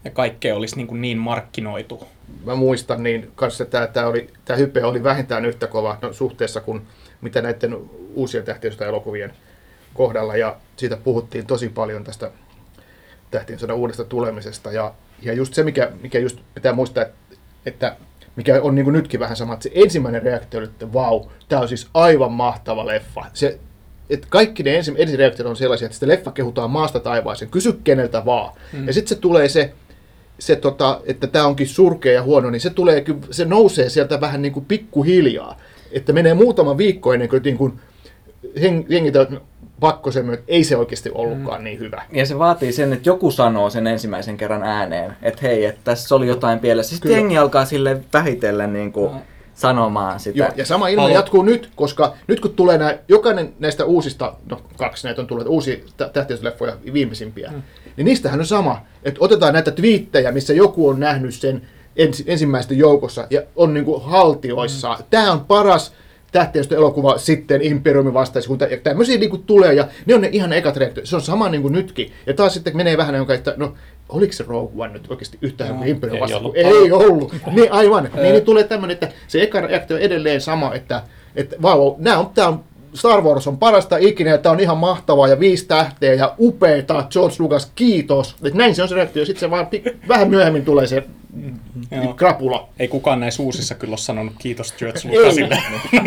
[0.05, 2.07] ja kaikkea olisi niin, kuin niin markkinoitu.
[2.45, 6.61] Mä muistan, niin kanssa tämä, tämä, oli, tämä hype oli vähintään yhtä kova no, suhteessa
[6.61, 6.83] kuin
[7.21, 7.77] mitä näiden
[8.15, 9.33] uusien tähtien elokuvien
[9.95, 10.37] kohdalla.
[10.37, 12.31] Ja siitä puhuttiin tosi paljon tästä
[13.31, 14.73] tähtien sodan uudesta tulemisesta.
[14.73, 17.97] Ja, ja just se, mikä, mikä just pitää muistaa, että, että
[18.37, 21.69] mikä on niin nytkin vähän sama, että se ensimmäinen reaktio oli, että vau, tämä on
[21.69, 23.25] siis aivan mahtava leffa.
[23.33, 23.59] Se,
[24.11, 28.25] että kaikki ne ensi, ensireaktiot on sellaisia, että sitä leffa kehutaan maasta taivaaseen, kysy keneltä
[28.25, 28.55] vaan.
[28.73, 28.87] Mm.
[28.87, 29.73] Ja sitten se tulee se,
[30.39, 34.43] se tota, että tämä onkin surkea ja huono, niin se, tulee, se nousee sieltä vähän
[34.43, 35.61] niin kuin pikkuhiljaa.
[35.93, 37.81] Että menee muutama viikko ennen kuin, niin kuin
[39.19, 39.41] on
[39.81, 41.65] pakko semmoinen, että ei se oikeasti ollutkaan mm.
[41.65, 42.03] niin hyvä.
[42.13, 46.15] Ja se vaatii sen, että joku sanoo sen ensimmäisen kerran ääneen, että hei, että tässä
[46.15, 46.91] oli jotain pielessä.
[46.91, 47.21] Sitten Kyllä.
[47.21, 49.11] jengi alkaa sille vähitellen niin kuin,
[49.55, 50.39] sanomaan sitä.
[50.39, 54.35] Joo, ja sama ilme Halu- jatkuu nyt, koska nyt kun tulee nämä, jokainen näistä uusista,
[54.51, 57.63] no kaksi näitä on tullut, uusia tä- tähtiösleffoja, viimeisimpiä, mm.
[57.97, 61.63] Niin niistähän on sama, että otetaan näitä twiittejä, missä joku on nähnyt sen
[61.97, 64.95] ens, ensimmäisten joukossa ja on niinku haltioissa.
[64.95, 65.05] Mm.
[65.11, 65.93] Tämä on paras
[66.33, 70.77] tähtiöstä elokuva sitten Imperiumin vastaisi, ja tämmöisiä niinku tulee, ja ne on ne ihan ekat
[70.77, 71.07] reaktiot.
[71.07, 72.13] Se on sama niin kuin nytkin.
[72.27, 73.75] Ja taas sitten menee vähän jonka, että no,
[74.09, 76.37] oliko se Rogue One nyt oikeasti yhtään kuin Imperium ei vasta?
[76.37, 76.57] ollut.
[76.57, 77.35] Ei ollut.
[77.53, 78.11] niin aivan.
[78.15, 81.03] niin, niin tulee tämmöinen, että se eka reaktio on edelleen sama, että,
[81.37, 82.65] että vau, nämä on, tämä on
[82.95, 87.07] Star Wars on parasta ikinä ja tämä on ihan mahtavaa ja viisi tähteä ja upeeta,
[87.11, 88.37] George Lucas, kiitos.
[88.45, 91.05] Et näin se on se reaktio, sitten se vaan pik- vähän myöhemmin tulee se
[91.91, 92.15] Joo.
[92.15, 92.69] krapula.
[92.79, 95.59] Ei kukaan näissä uusissa kyllä ole sanonut kiitos George Lucasille.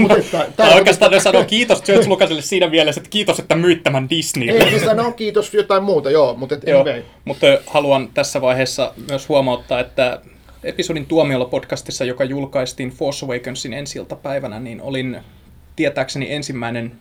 [0.58, 4.64] Tai oikeastaan ne sanoo kiitos George Lucasille siinä mielessä, että kiitos, että myit tämän Disneylle.
[4.64, 7.04] Ei, siis sanoo kiitos jotain muuta, joo, mutta et Joo, anyway.
[7.26, 10.22] mutta haluan tässä vaiheessa myös huomauttaa, että
[10.64, 15.18] episodin Tuomiolla podcastissa, joka julkaistiin Force Awakensin ensi päivänä, niin olin
[15.78, 16.92] tietääkseni ensimmäinen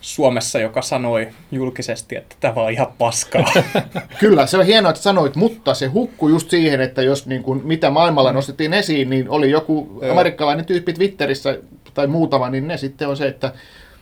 [0.00, 3.52] Suomessa, joka sanoi julkisesti, että tämä on ihan paskaa.
[4.20, 7.60] Kyllä, se on hienoa, että sanoit, mutta se hukkui just siihen, että jos niin kuin,
[7.64, 11.58] mitä maailmalla nostettiin esiin, niin oli joku amerikkalainen tyyppi Twitterissä
[11.94, 13.52] tai muutama, niin ne sitten on se, että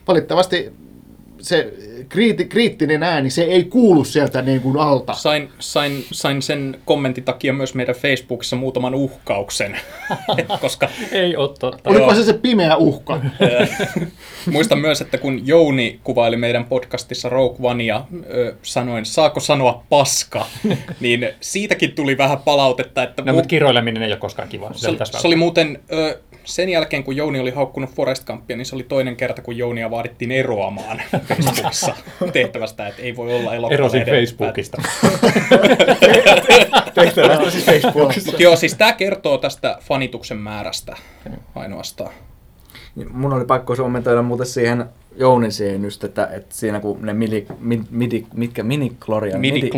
[0.08, 0.72] valitettavasti
[1.44, 1.72] se
[2.08, 5.12] kriiti, kriittinen ääni, se ei kuulu sieltä niin kuin alta.
[5.14, 9.76] Sain, sain, sain sen kommentin takia myös meidän Facebookissa muutaman uhkauksen,
[10.60, 11.90] koska Ei ole totta.
[11.92, 12.14] Joo.
[12.14, 13.20] se se pimeä uhka?
[14.52, 20.46] Muistan myös, että kun Jouni kuvaili meidän podcastissa Rogue Onea, ö, sanoin, saako sanoa paska,
[21.00, 24.70] niin siitäkin tuli vähän palautetta, että No, mu- mutta kiroileminen ei ole koskaan kiva.
[24.74, 28.66] se, oli- se oli muuten, ö, sen jälkeen kun Jouni oli haukkunut Forest Gumpia, niin
[28.66, 31.94] se oli toinen kerta, kun Jounia vaadittiin eroamaan Facebookissa
[32.32, 34.18] tehtävästä, että ei voi olla elokuva Erosin edellä.
[34.18, 34.82] Facebookista.
[36.94, 38.26] Tehtävästä siis Facebookissa.
[38.30, 40.96] Mutta joo, siis tämä kertoo tästä fanituksen määrästä
[41.54, 42.10] ainoastaan.
[42.94, 44.84] Niin Mun oli pakko kommentoida muuten siihen
[45.16, 49.70] Jounin siihen just, että, että siinä kun ne mili, mid, midi, mitkä miniklorian, midi,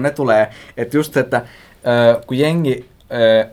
[0.00, 1.42] ne tulee, että just, että
[1.86, 3.46] ö, kun jengi ö,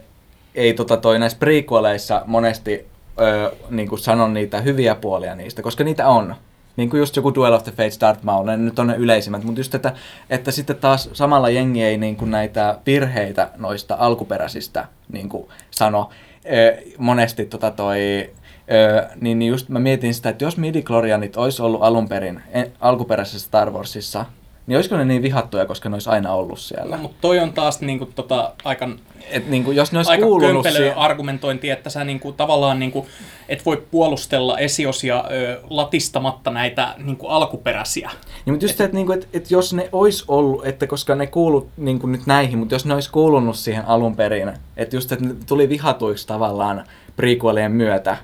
[0.58, 2.86] ei tota toi näissä prequeleissa monesti
[3.22, 6.36] ö, niin kuin sano niitä hyviä puolia niistä, koska niitä on.
[6.76, 9.44] Niin kuin just joku Duel of the Fates, Darth Maul, ne nyt on ne yleisimmät,
[9.44, 9.94] mutta just, että,
[10.30, 16.10] että sitten taas samalla jengi ei niin kuin näitä virheitä noista alkuperäisistä niin kuin sano.
[16.46, 18.30] Ö, monesti tota toi,
[18.72, 22.72] Öö, niin niin just mä mietin sitä, että jos midi-klorianit olisi ollut alun perin en,
[22.80, 24.26] alkuperäisessä Star Warsissa,
[24.68, 26.96] niin olisiko ne niin vihattuja, koska ne olisi aina ollut siellä?
[26.96, 28.90] No, mutta toi on taas niinku, tota, aika
[29.30, 33.08] Et niin kuin, jos ne olisi aika kuulunut siihen, argumentointi, että sä niinku, tavallaan niinku,
[33.50, 38.12] et voi puolustella esiosia ö, latistamatta näitä niinku, alkuperäisiä.
[38.46, 41.28] Niin, mutta just se, että, niinku, että, että jos ne olisi ollut, että koska ne
[41.28, 45.26] kuulu niinku, nyt näihin, mutta jos ne olisi kuulunut siihen alun perin, että just, että
[45.26, 46.84] ne tuli vihatuiksi tavallaan
[47.16, 48.18] prequelien myötä,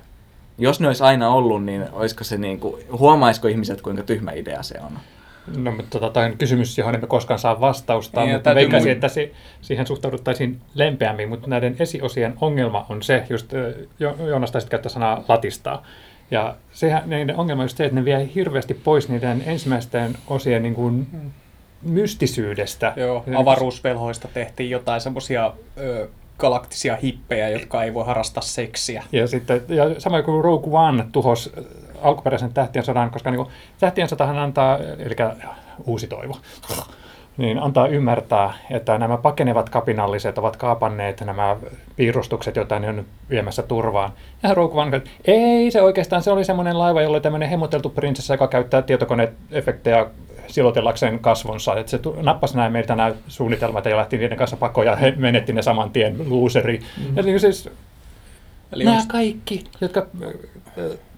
[0.58, 4.74] jos ne olisi aina ollut, niin olisiko se niinku, huomaisiko ihmiset, kuinka tyhmä idea se
[4.80, 4.98] on?
[5.56, 8.88] No, mutta tota, toi on kysymys, johon emme koskaan saa vastausta, Niin, ja mutta veikkaisin,
[8.88, 13.52] mu- että si- siihen suhtauduttaisiin lempeämmin, mutta näiden esiosien ongelma on se, just
[13.98, 15.82] jo- Joonas taisit käyttää sanaa latistaa,
[16.30, 20.62] ja sehän, niiden ongelma on just se, että ne vie hirveästi pois niiden ensimmäisten osien
[20.62, 21.06] niin kuin,
[21.82, 22.92] mystisyydestä.
[22.96, 25.52] Joo, avaruusvelhoista tehtiin jotain semmoisia
[26.38, 29.04] galaktisia hippejä, jotka ei voi harrastaa seksiä.
[29.12, 31.52] Ja sitten ja sama kuin Rogue One tuhos
[32.04, 33.48] alkuperäisen Tähtien sodan, koska niin kuin,
[33.80, 35.14] Tähtien sotahan antaa, eli
[35.86, 36.36] uusi toivo,
[37.36, 41.56] niin antaa ymmärtää, että nämä pakenevat kapinalliset ovat kaapanneet nämä
[41.96, 44.12] piirustukset, joita ne on nyt viemässä turvaan.
[44.42, 47.88] Ja Rogue One, että ei se oikeastaan, se oli semmoinen laiva, jolla oli tämmöinen hemoteltu
[47.88, 50.06] prinsessa, joka käyttää tietokoneefektejä
[50.46, 51.76] silotellakseen kasvonsa.
[51.76, 55.52] Että se nappasi näin meiltä nämä suunnitelmat ja lähti niiden kanssa pakoon ja he menetti
[55.52, 56.78] ne saman tien, luuseri.
[56.78, 57.16] Mm-hmm.
[57.16, 57.70] Ja niin siis
[58.72, 60.06] Eli Nämä kaikki, jotka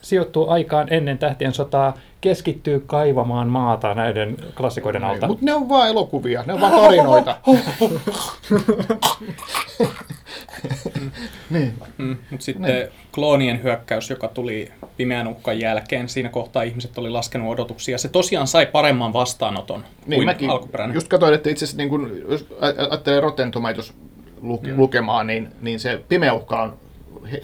[0.03, 5.27] sijoittuu aikaan ennen tähtien sotaa, keskittyy kaivamaan maata näiden klassikoiden alta.
[5.27, 7.37] Mutta ne on vaan elokuvia, ne on vaan tarinoita.
[11.51, 11.75] niin.
[11.99, 17.53] Mm, mutta sitten kloonien hyökkäys, joka tuli pimeän uhkan jälkeen, siinä kohtaa ihmiset oli laskenut
[17.53, 17.99] odotuksia.
[17.99, 20.95] Se tosiaan sai paremman vastaanoton Niin, kuin mäkin alkuperäinen.
[20.95, 23.93] just katsoin, että itse asiassa niin kun, jos ajattelee Rotten Tomatoes
[24.43, 24.77] luke, mm.
[24.77, 26.77] lukemaan, niin, niin se Pimeä uhka on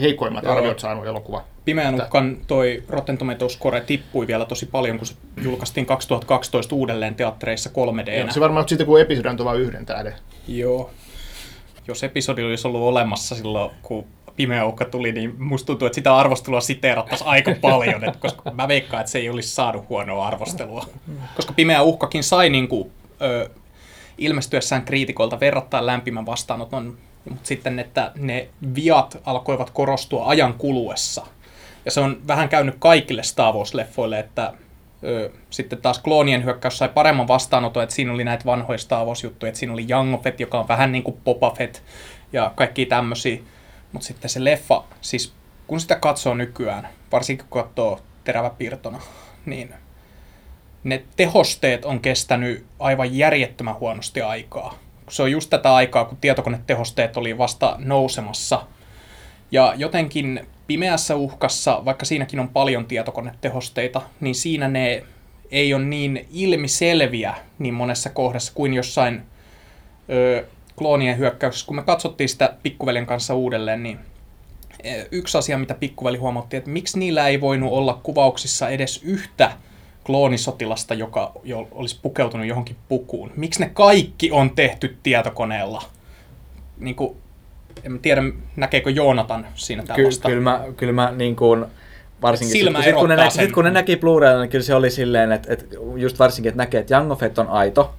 [0.01, 0.57] heikoimmat Joo.
[0.57, 1.45] arviot saanut elokuva.
[1.65, 7.15] Pimeän uhkan toi Rotten Tomatoes score tippui vielä tosi paljon, kun se julkaistiin 2012 uudelleen
[7.15, 10.15] teattereissa 3 d Se varmaan siitä, kun episodi antoi vain yhden tähden.
[10.49, 10.91] Joo.
[11.89, 14.05] Jos episodi olisi ollut olemassa silloin, kun
[14.37, 18.69] Pimeä uhka tuli, niin musta tuntuu, että sitä arvostelua siteerattaisiin aika paljon, että koska mä
[18.69, 20.87] veikkaan, että se ei olisi saanut huonoa arvostelua.
[21.37, 22.91] Koska Pimeä uhkakin sai niin kuin,
[23.23, 23.51] ö,
[24.19, 26.99] ilmestyessään kriitikoilta verrattain lämpimän vastaanoton
[27.31, 31.27] mutta sitten, että ne viat alkoivat korostua ajan kuluessa.
[31.85, 34.53] Ja se on vähän käynyt kaikille Star Wars-leffoille, että
[35.05, 39.49] ö, sitten taas kloonien hyökkäys sai paremman vastaanoton, että siinä oli näitä vanhoja Star Wars-juttuja,
[39.49, 41.79] että siinä oli Jango Fett, joka on vähän niin kuin Boba Fett
[42.33, 43.39] ja kaikki tämmöisiä.
[43.93, 45.33] Mutta sitten se leffa, siis
[45.67, 49.01] kun sitä katsoo nykyään, varsinkin kun katsoo teräväpiirtona,
[49.47, 49.75] niin
[50.85, 54.79] ne tehosteet on kestänyt aivan järjettömän huonosti aikaa.
[55.11, 58.67] Se on just tätä aikaa, kun tietokonetehosteet oli vasta nousemassa.
[59.51, 65.03] Ja jotenkin pimeässä uhkassa, vaikka siinäkin on paljon tietokonetehosteita, niin siinä ne
[65.51, 69.23] ei ole niin ilmiselviä niin monessa kohdassa kuin jossain
[70.11, 70.45] ö,
[70.77, 71.67] kloonien hyökkäyksessä.
[71.67, 73.99] Kun me katsottiin sitä pikkuveljen kanssa uudelleen, niin
[75.11, 79.53] yksi asia, mitä pikkuveli huomautti, että miksi niillä ei voinut olla kuvauksissa edes yhtä
[80.07, 83.31] kloonisotilasta, joka jo olisi pukeutunut johonkin pukuun.
[83.37, 85.83] Miksi ne kaikki on tehty tietokoneella?
[86.79, 87.17] Niin kuin,
[87.85, 88.23] en tiedä,
[88.57, 90.29] näkeekö Joonatan siinä Ky- tällaista.
[90.29, 91.65] kyllä mä, kyllä mä niin kuin,
[92.23, 94.75] varsinkin Silmä sit, sit, kun ne, näki, sit, kun ne näki Blu-raylla, niin kyllä se
[94.75, 95.65] oli silleen, että, että
[95.97, 97.95] just varsinkin, että näkee, että Jango Fett on aito.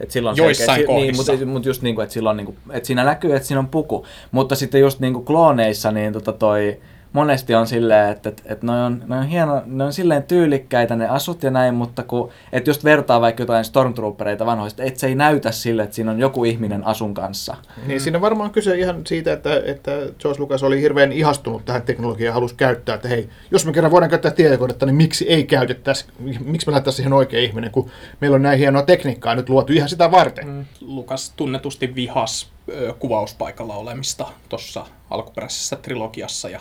[0.00, 0.96] Että silloin Joissain selkeä.
[0.96, 3.58] Niin, mutta, mutta just niin kuin, että, silloin, niin kuin, että siinä näkyy, että siinä
[3.58, 4.06] on puku.
[4.30, 6.80] Mutta sitten just niin kuin klooneissa, niin tota toi,
[7.14, 10.96] monesti on silleen, että, että, että ne, on, ne, on hieno, ne on silleen tyylikkäitä
[10.96, 15.06] ne asut ja näin, mutta kun, että just vertaa vaikka jotain Stormtroopereita vanhoista, että se
[15.06, 17.56] ei näytä sille, että siinä on joku ihminen asun kanssa.
[17.86, 22.26] Niin siinä varmaan kyse ihan siitä, että, että George Lucas oli hirveän ihastunut tähän teknologiaan
[22.26, 26.06] ja halusi käyttää, että hei, jos me kerran voidaan käyttää tietokonetta, niin miksi ei käytettäisi,
[26.44, 27.90] miksi me laitettaisiin siihen oikea ihminen, kun
[28.20, 30.46] meillä on näin hienoa tekniikkaa nyt luotu ihan sitä varten.
[30.46, 30.64] Mm.
[30.80, 32.54] Lukas tunnetusti vihas
[32.98, 36.60] kuvauspaikalla olemista tuossa alkuperäisessä trilogiassa ja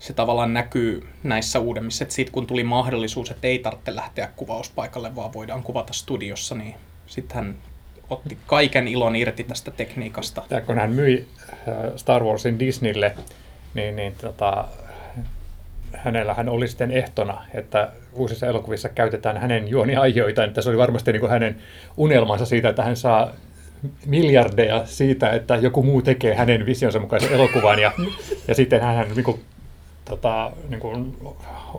[0.00, 5.16] se tavallaan näkyy näissä uudemmissa, että sitten kun tuli mahdollisuus, että ei tarvitse lähteä kuvauspaikalle,
[5.16, 6.74] vaan voidaan kuvata studiossa, niin
[7.06, 7.54] sitten hän
[8.10, 10.42] otti kaiken ilon irti tästä tekniikasta.
[10.50, 13.16] Ja kun hän myi äh, Star Warsin Disneylle,
[13.74, 14.68] niin, niin tota,
[15.92, 21.12] hänellä hän oli sitten ehtona, että uusissa elokuvissa käytetään hänen juoniaihioitaan, että se oli varmasti
[21.12, 21.56] niin kuin hänen
[21.96, 23.30] unelmansa siitä, että hän saa
[24.06, 27.92] miljardeja siitä, että joku muu tekee hänen visionsa mukaisen elokuvan, ja,
[28.48, 29.40] ja sitten hän niin kuin,
[30.10, 31.16] tota, niin kuin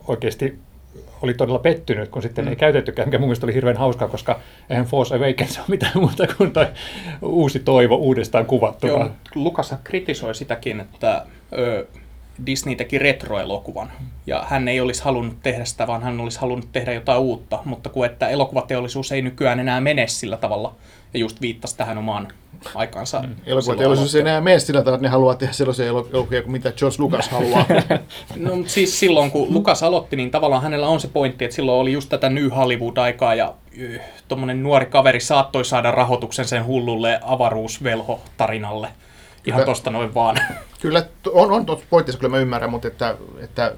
[0.07, 0.59] oikeasti
[1.21, 2.49] oli todella pettynyt, kun sitten mm.
[2.49, 6.27] ei käytettykään, mikä mun mielestä oli hirveän hauskaa, koska eihän Force Awakens ole mitään muuta
[6.37, 6.67] kuin toi
[7.21, 8.93] uusi toivo uudestaan kuvattuna.
[8.93, 11.25] Joo, Lukas kritisoi sitäkin, että
[11.57, 11.87] ö,
[12.45, 13.91] Disney teki retroelokuvan,
[14.27, 17.89] ja hän ei olisi halunnut tehdä sitä, vaan hän olisi halunnut tehdä jotain uutta, mutta
[17.89, 20.75] kun että elokuvateollisuus ei nykyään enää mene sillä tavalla,
[21.13, 22.27] ja just viittasi tähän omaan
[22.75, 23.21] aikaansa.
[23.21, 23.35] Mm.
[23.45, 26.95] Elokuvateollisuus ei enää mene sillä tavalla, että ne haluaa tehdä sellaisia elokuvia kuin mitä George
[26.99, 27.65] Lucas haluaa.
[28.35, 31.81] No, mutta siis silloin, kun Lukas aloitti, niin tavallaan hänellä on se pointti, että silloin
[31.81, 33.53] oli just tätä New Hollywood-aikaa, ja
[34.27, 38.87] tuommoinen nuori kaveri saattoi saada rahoituksen sen hullulle avaruusvelho-tarinalle.
[39.45, 39.65] Ihan Kyllä.
[39.65, 40.37] tosta noin vaan.
[40.81, 43.73] Kyllä on, on tuossa pointissa, kyllä mä ymmärrän, mutta että, että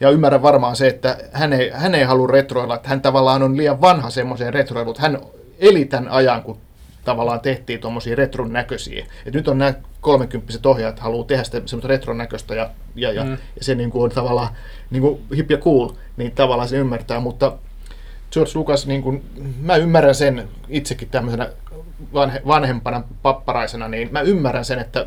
[0.00, 3.56] ja ymmärrän varmaan se, että hän ei, hän ei halua retroilla, että hän tavallaan on
[3.56, 5.18] liian vanha semmoiseen retroiluun, hän
[5.58, 6.58] eli tämän ajan, kun
[7.04, 9.06] tavallaan tehtiin tuommoisia retron näköisiä.
[9.26, 13.24] Et nyt on nämä kolmekymppiset ohjaajat haluaa tehdä sitä semmoista retron näköistä ja, ja, ja,
[13.24, 13.30] mm.
[13.30, 14.48] ja se niin kuin on tavallaan
[14.90, 17.52] niin kuin hip ja cool, niin tavallaan se ymmärtää, mutta
[18.32, 19.24] George Lucas, niin kuin,
[19.60, 21.48] mä ymmärrän sen itsekin tämmöisenä
[22.14, 25.06] vanhe, vanhempana papparaisena, niin mä ymmärrän sen, että,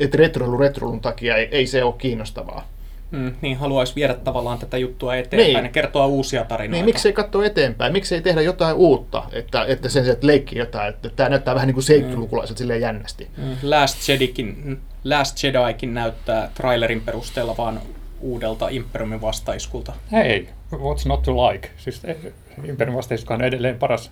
[0.00, 2.68] että retroilu retroilun takia ei, ei se ole kiinnostavaa.
[3.10, 5.64] Mm, niin haluaisi viedä tavallaan tätä juttua eteenpäin Niin.
[5.64, 6.72] ja kertoa uusia tarinoita.
[6.76, 10.88] Niin, miksei katsoa eteenpäin, miksei tehdä jotain uutta, että, että sen sijaan, että leikki jotain,
[10.94, 13.28] että tämä näyttää vähän niin kuin seittylukulaiset silleen jännästi.
[13.36, 17.80] Mm, Last, Jedikin, Last Jedikin näyttää trailerin perusteella vaan
[18.20, 19.92] uudelta Imperiumin vastaiskulta.
[20.12, 21.68] Hei, what's not to like?
[21.76, 22.16] Siis eh,
[22.64, 24.10] Imperiumin vastaiskuhan on edelleen paras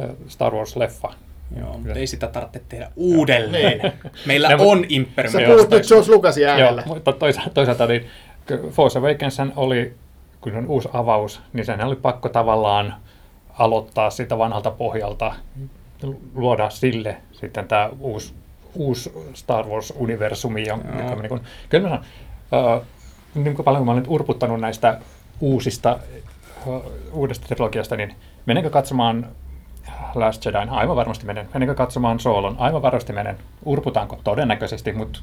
[0.00, 1.14] eh, Star Wars-leffa.
[1.58, 3.78] Joo, mutta ei sitä tarvitse tehdä uudelleen.
[3.78, 3.92] Niin.
[4.26, 5.86] Meillä Ne, mut- on Imperiumin Sä puhut nyt.
[5.88, 6.82] George Lucasin äänellä.
[6.86, 8.06] Joo, mutta toisaalta, toisaalta niin
[8.70, 9.94] Force Awakens oli,
[10.40, 12.94] kun se on uusi avaus, niin sen oli pakko tavallaan
[13.58, 15.34] aloittaa sitä vanhalta pohjalta,
[16.34, 18.34] luoda sille sitten tämä uusi,
[18.74, 20.66] uusi Star Wars-universumi.
[20.68, 21.14] Joka, Joo.
[21.20, 21.98] niin kuin, kyllä mä
[22.50, 22.82] sanon, uh,
[23.34, 25.00] niin kuin paljon kun mä olen nyt urputtanut näistä
[25.40, 25.98] uusista,
[26.66, 26.82] uh,
[27.12, 28.14] uudesta trilogiasta, niin
[28.46, 29.26] menenkö katsomaan
[30.14, 30.58] Last Jedi?
[30.70, 31.48] Aivan varmasti menen.
[31.54, 32.56] Menenkö katsomaan Soolon?
[32.58, 33.38] Aivan varmasti menen.
[33.64, 34.20] Urputaanko?
[34.24, 35.20] Todennäköisesti, mutta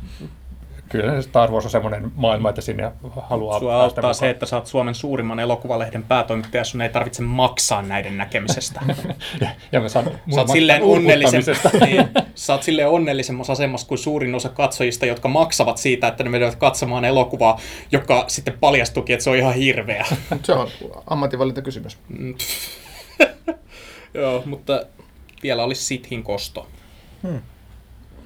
[0.90, 2.92] kyllä se Star Wars on semmoinen maailma, että sinne
[3.22, 4.32] haluaa Sua päästä auttaa se, mukaan.
[4.32, 8.82] että sä oot Suomen suurimman elokuvalehden päätoimittaja, sun ei tarvitse maksaa näiden näkemisestä.
[9.42, 11.44] ja, ja mä saan, Sä mulla oot, maksaa silleen onnellisen,
[11.86, 16.30] niin, sä oot silleen onnellisemmassa asemassa kuin suurin osa katsojista, jotka maksavat siitä, että ne
[16.30, 17.60] menevät katsomaan elokuvaa,
[17.92, 20.06] joka sitten paljastukin, että se on ihan hirveä.
[20.44, 20.68] Se on
[21.08, 21.98] ammatinvalinta kysymys.
[24.14, 24.86] Joo, mutta
[25.44, 26.68] vielä olisi Sithin kosto.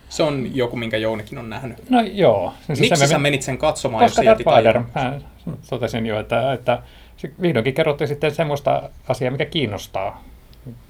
[0.10, 1.90] Se on joku, minkä Jounikin on nähnyt.
[1.90, 2.54] No joo.
[2.68, 5.24] Siis Miksi me sä men- menit sen katsomaan, Koska jos jätit Darth Vader, ajan?
[5.46, 6.82] mä totesin jo, että, että
[7.18, 10.24] se vihdoinkin kerrottiin sitten semmoista asiaa, mikä kiinnostaa.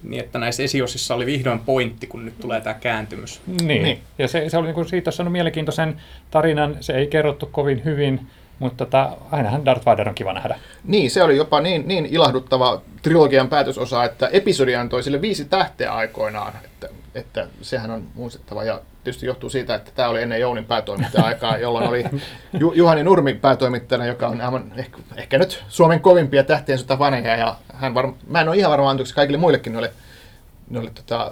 [0.04, 3.42] Niin, että näissä esiosissa oli vihdoin pointti, kun nyt tulee tämä kääntymys.
[3.48, 3.68] Niin.
[3.68, 3.84] Niin.
[3.84, 4.00] niin.
[4.20, 6.78] Ja se, se oli niin kuin siitä saanut mielenkiintoisen tarinan.
[6.82, 8.28] Se ei kerrottu kovin hyvin,
[8.60, 10.60] mutta tota, ainahan Darth Vader on kiva nähdä.
[10.84, 15.94] Niin, se oli jopa niin, niin ilahduttava trilogian päätösosa, että episodi antoi sille viisi tähteä
[15.94, 16.54] aikoinaan.
[16.66, 21.28] Että, että sehän on muistettava ja tietysti johtuu siitä, että tämä oli ennen Jounin päätoimittajan
[21.28, 22.06] aikaa, jolloin oli
[22.60, 27.36] Ju- Juhani Nurmi päätoimittajana, joka on aivan ehkä, ehkä nyt Suomen kovimpia tähtien sota vanheja.
[27.36, 29.92] Ja hän var, mä en ole ihan varma, antoiko kaikille muillekin noille,
[30.70, 31.32] noille tota,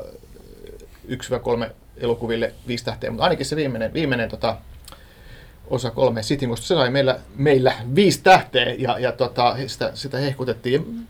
[1.07, 4.57] 1-3 elokuville viisi tähteä, mutta ainakin se viimeinen, viimeinen tota,
[5.69, 10.17] osa kolme City, koska se sai meillä, meillä viisi tähteä ja, ja tota, sitä, sitä
[10.17, 11.07] hehkutettiin.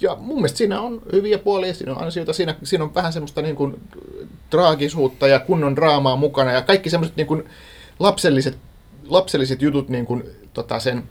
[0.00, 3.42] Ja mun mielestä siinä on hyviä puolia, siinä on ansioita, siinä, siinä on vähän semmoista
[3.42, 3.80] niin kuin
[4.50, 7.44] traagisuutta ja kunnon draamaa mukana ja kaikki semmoiset niin kuin
[7.98, 8.58] lapselliset,
[9.08, 11.02] lapselliset jutut niin kuin, tota sen,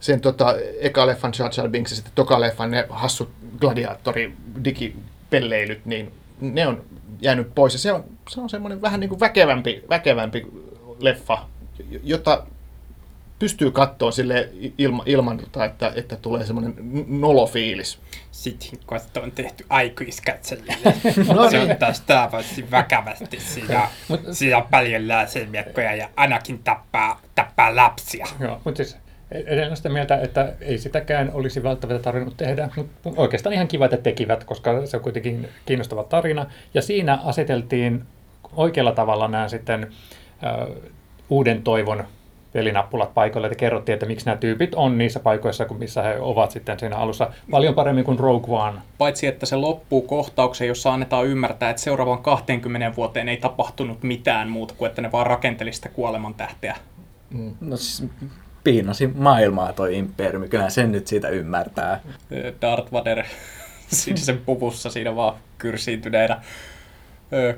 [0.00, 3.30] sen tota, eka leffan Jar Jar Binks ja sitten toka leffan ne hassut
[3.60, 6.82] gladiaattori digipelleilyt, niin ne on
[7.20, 7.72] jäänyt pois.
[7.72, 10.46] Ja se on, se on semmoinen vähän niin kuin väkevämpi, väkevämpi
[10.98, 11.46] leffa,
[12.02, 12.46] jota
[13.38, 16.74] pystyy kattoon sille ilma, ilman, että, että tulee semmoinen
[17.06, 17.98] nolofiilis.
[18.30, 20.74] Sitten koska on tehty aikuiskatsojille.
[21.34, 21.70] No se niin.
[21.70, 23.40] on taas taavasti vakavasti.
[23.40, 23.88] Siinä,
[24.32, 28.26] siinä on paljon lasermiekkoja ja ainakin tappaa, tappaa lapsia.
[28.40, 28.96] Joo, mutta siis
[29.30, 33.96] edelleen sitä mieltä, että ei sitäkään olisi välttämättä tarvinnut tehdä, mutta oikeastaan ihan kiva, että
[33.96, 36.46] tekivät, koska se on kuitenkin kiinnostava tarina.
[36.74, 38.02] Ja siinä aseteltiin
[38.52, 39.90] oikealla tavalla nämä sitten äh,
[41.30, 42.04] uuden toivon
[42.54, 46.50] pelinappulat paikoille, että kerrottiin, että miksi nämä tyypit on niissä paikoissa, kun missä he ovat
[46.50, 48.78] sitten siinä alussa paljon paremmin kuin Rogue One.
[48.98, 54.48] Paitsi, että se loppuu kohtaukseen, jossa annetaan ymmärtää, että seuraavan 20 vuoteen ei tapahtunut mitään
[54.48, 56.76] muuta kuin, että ne vaan rakenteli sitä kuolemantähteä.
[57.60, 58.10] No siis
[58.64, 62.00] piinasi maailmaa toi imperiumi, kyllähän sen nyt siitä ymmärtää.
[62.60, 63.24] Darth Vader
[63.86, 66.40] sinisen puvussa siinä vaan kyrsiintyneenä.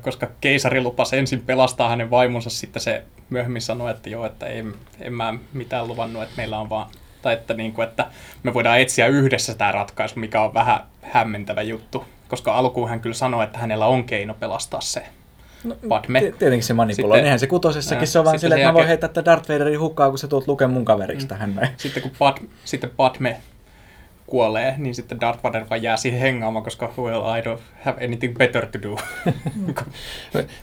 [0.00, 4.74] Koska keisari lupasi ensin pelastaa hänen vaimonsa, sitten se myöhemmin sanoi, että joo, että en,
[5.00, 6.86] en mä mitään luvannut, että meillä on vaan,
[7.22, 8.06] tai että, niin kuin, että
[8.42, 12.04] me voidaan etsiä yhdessä tämä ratkaisu, mikä on vähän hämmentävä juttu.
[12.28, 15.02] Koska alkuun hän kyllä sanoi, että hänellä on keino pelastaa se
[15.88, 16.20] Padme.
[16.20, 17.18] Ti- Tietenkin se manipuloi.
[17.20, 19.48] Eihän se kutosessakin Ää, se on vaan silleen, että mä voin jälkeen- heittää tätä Darth
[19.48, 21.28] Vaderin hukkaa, kun sä tulet lukemaan mun kaveriksi Mm.
[21.28, 21.68] tähän näin.
[21.76, 23.36] Sitten kun Pad, sitten Padme
[24.26, 28.38] kuolee, niin sitten Darth Vader vaan jää siihen hengaamaan, koska well, I don't have anything
[28.38, 28.96] better to do.
[29.66, 29.84] Mutta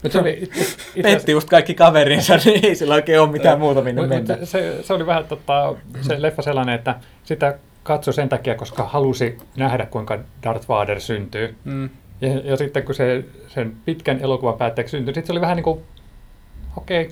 [0.09, 0.49] se oli
[1.03, 4.37] Petti just kaikki kaverinsa, niin ei sillä oikein ole mitään muuta minne Mut- mennä.
[4.37, 8.83] mut se, se oli vähän tota, se leffa sellainen, että sitä katsoi sen takia, koska
[8.83, 11.55] halusi nähdä, kuinka Darth Vader syntyy.
[11.63, 11.89] Mm.
[12.21, 15.63] Ja, ja sitten kun se sen pitkän elokuvan päätteeksi syntyi, sitten se oli vähän niin
[15.63, 15.79] kuin,
[16.77, 17.09] okei,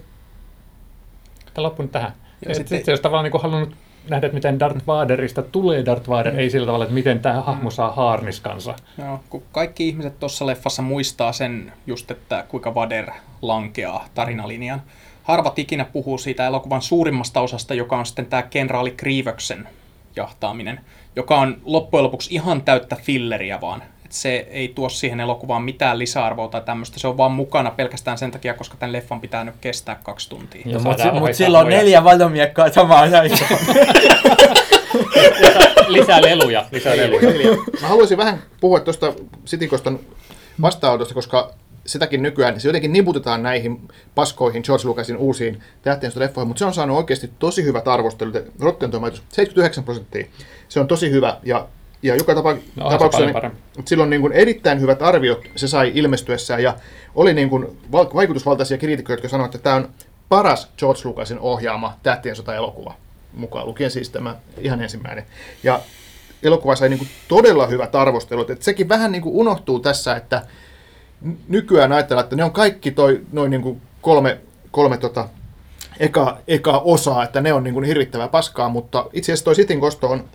[1.53, 2.11] tämä loppui nyt tähän.
[2.11, 3.75] Ja Sitten sitten- sit se olisi tavallaan niin kuin halunnut
[4.09, 7.71] nähdä, että miten Darth Vaderista tulee Darth Vader, ei sillä tavalla, että miten tämä hahmo
[7.71, 8.75] saa haarniskansa.
[8.97, 14.81] Joo, kun kaikki ihmiset tuossa leffassa muistaa sen just, että kuinka Vader lankeaa tarinalinjan.
[15.23, 19.67] Harvat ikinä puhuu siitä elokuvan suurimmasta osasta, joka on sitten tämä kenraali Grievoksen
[20.15, 20.79] jahtaaminen,
[21.15, 23.83] joka on loppujen lopuksi ihan täyttä filleriä vaan.
[24.11, 26.99] Se ei tuo siihen elokuvaan mitään lisäarvoa tai tämmöistä.
[26.99, 30.61] Se on vaan mukana pelkästään sen takia, koska tämän leffan pitää nyt kestää kaksi tuntia.
[30.65, 31.77] Ja saadaan mutta mut silloin noja.
[31.77, 33.39] neljä valtomiekkaa samaan aikaan.
[35.87, 37.57] lisää leluja, lisää leluja.
[37.81, 39.13] Mä haluaisin vähän puhua tuosta
[39.45, 39.99] Sitikoston
[40.61, 41.53] vastaanotosta, koska
[41.85, 46.97] sitäkin nykyään, se jotenkin niputetaan näihin paskoihin George Lucasin uusiin tähtiensä-leffoihin, mutta se on saanut
[46.97, 48.35] oikeasti tosi hyvät arvostelut.
[48.59, 50.25] Rotten Tomatoes 79 prosenttia.
[50.69, 51.67] Se on tosi hyvä ja,
[52.03, 53.51] ja joka tapa, No, tapauksessa niin,
[53.85, 56.75] sillä on niin kuin erittäin hyvät arviot, se sai ilmestyessään ja
[57.15, 59.89] oli niin kuin val- vaikutusvaltaisia kriitikkoja, jotka sanoivat, että tämä on
[60.29, 62.93] paras George Lucasin ohjaama tähtien sota-elokuva,
[63.33, 65.25] mukaan lukien siis tämä ihan ensimmäinen.
[65.63, 65.79] Ja
[66.43, 68.49] elokuva sai niin kuin todella hyvät arvostelut.
[68.49, 70.41] Et sekin vähän niin kuin unohtuu tässä, että
[71.47, 74.37] nykyään ajatellaan, että ne on kaikki toi, noin niin kuin kolme,
[74.71, 75.29] kolme tota,
[75.99, 79.79] eka, eka osaa, että ne on niin kuin hirvittävää paskaa, mutta itse asiassa toi Sitin
[79.79, 80.25] kosto on,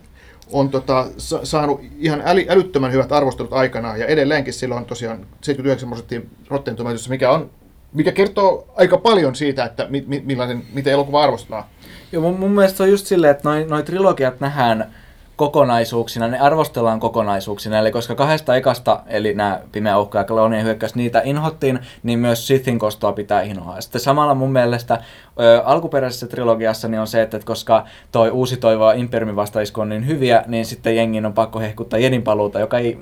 [0.53, 5.26] on tota, sa- saanut ihan äly, älyttömän hyvät arvostelut aikanaan, ja edelleenkin sillä on tosiaan
[5.40, 7.51] 79 prosenttia Rotten Tomatoes, mikä, on,
[7.92, 11.64] mikä kertoo aika paljon siitä, että mi, mi, millaisen, miten elokuva arvostetaan.
[12.12, 14.94] Joo, mun, mun mielestä se on just silleen, että noi, noi trilogiat nähdään
[15.37, 20.95] kokonaisuuksina, ne arvostellaan kokonaisuuksina, eli koska kahdesta ekasta, eli nämä Pimeä uhka ja Kloonien hyökkäys,
[20.95, 23.80] niitä inhottiin, niin myös Sithin kostoa pitää inhoa.
[23.80, 25.03] Sitten samalla mun mielestä
[25.41, 30.07] ö, alkuperäisessä trilogiassa niin on se, että koska toi uusi toivoa Imperiumin vastaisku on niin
[30.07, 32.99] hyviä, niin sitten jengin on pakko hehkuttaa Jedin paluuta, joka ei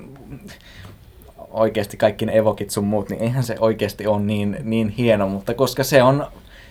[1.49, 5.53] oikeasti kaikki ne evokit sun muut, niin eihän se oikeasti ole niin, niin hieno, mutta
[5.53, 6.27] koska se on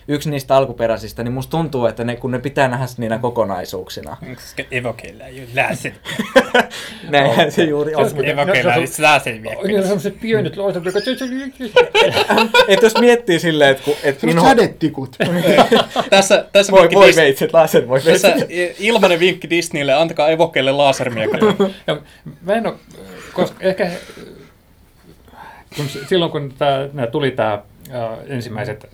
[0.09, 4.17] yksi niistä alkuperäisistä, niin musta tuntuu, että ne, kun ne pitää nähdä niinä kokonaisuuksina.
[4.35, 5.95] Koska evokeilla ei ole läsen.
[7.11, 8.05] Näinhän se juuri on.
[8.05, 11.01] Mutta- Evokeilla olisi läsen Niillä on sellaiset pienet loiset, jotka...
[12.69, 15.17] Et jos miettii silleen, että kun, et Semmoiset inho- sädetikut.
[16.11, 18.51] tässä, tässä voi, vinkki voi Dis- veitset, laser voi tässä veitset.
[18.79, 21.41] ilmanen vinkki Disneylle, antakaa evokeille lasermiekat.
[21.87, 22.01] Ja
[22.43, 22.75] mä en ole,
[23.33, 23.91] koska ehkä
[25.77, 27.63] kun, silloin kun tää, nää tuli tämä
[28.29, 28.89] ensimmäiset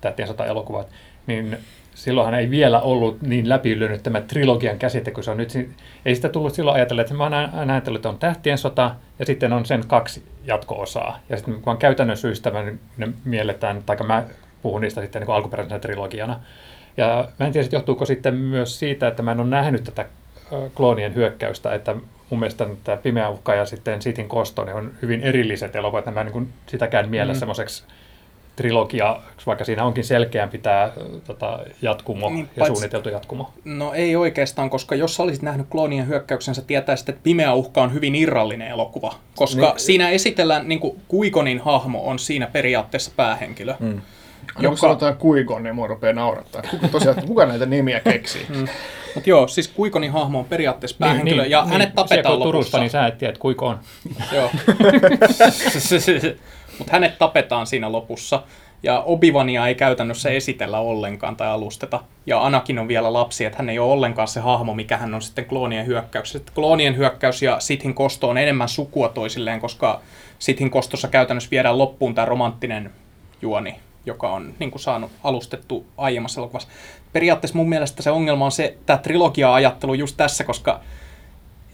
[0.00, 0.88] Tähtien sota-elokuvat,
[1.26, 1.58] niin
[1.94, 5.68] silloinhan ei vielä ollut niin läpilyönyt tämä trilogian käsite, kun se on nyt,
[6.04, 9.26] ei sitä tullut silloin ajatella, että mä oon aina ajatellut, että on Tähtien sota ja
[9.26, 11.18] sitten on sen kaksi jatko-osaa.
[11.28, 14.24] Ja sitten kun on käytännön syistä, niin ne mielletään, tai mä
[14.62, 16.40] puhun niistä sitten niin alkuperäisenä trilogiana.
[16.96, 20.06] Ja mä en tiedä, johtuuko sitten myös siitä, että mä en ole nähnyt tätä
[20.74, 21.96] kloonien hyökkäystä, että
[22.30, 26.10] mun mielestä tämä Pimeä uhka ja sitten Sitin kosto ne on hyvin erilliset elokuvat, että
[26.10, 27.38] mä en niin sitäkään miellä mm.
[27.38, 27.84] semmoiseksi
[28.58, 30.90] trilogia, vaikka siinä onkin selkeämpi tämä
[31.26, 33.50] tota, jatkumo Niin, ja paitsi- suunniteltu jatkumo.
[33.64, 37.82] No ei oikeastaan, koska jos sä olisit nähnyt kloonien hyökkäyksen, sä tietäisit, että Pimeä uhka
[37.82, 39.14] on hyvin irrallinen elokuva.
[39.36, 39.68] Koska Niin.
[39.70, 43.74] niin, siinä esitellään, niin kuin Kuikonin hahmo on siinä periaatteessa päähenkilö.
[43.80, 44.00] Mm.
[44.60, 46.62] Joku Niin sanotaan kuikon, niin mua rupeaa naurattaa.
[46.70, 48.46] Kuka, tosiaan, kuka näitä nimiä keksii?
[49.14, 52.78] Mutta joo, siis Kuikonin hahmo on periaatteessa päähenkilö ja hänet siellä tapetaan kun Turusta, lopussa.
[52.80, 53.78] niin sä et tiedä, että kuinka on.
[54.32, 54.50] Joo.
[56.78, 58.42] Mutta hänet tapetaan siinä lopussa.
[58.82, 62.00] Ja Obivania ei käytännössä esitellä ollenkaan tai alusteta.
[62.26, 65.22] Ja Anakin on vielä lapsi, että hän ei ole ollenkaan se hahmo, mikä hän on
[65.22, 66.32] sitten kloonien hyökkäys.
[66.32, 70.00] Sitten kloonien hyökkäys ja Sithin kosto on enemmän sukua toisilleen, koska
[70.38, 72.90] Sithin kostossa käytännössä viedään loppuun tämä romanttinen
[73.42, 73.74] juoni,
[74.06, 76.68] joka on niin kuin saanut alustettu aiemmassa elokuvassa.
[77.12, 80.80] Periaatteessa mun mielestä se ongelma on se, tämä trilogia-ajattelu just tässä, koska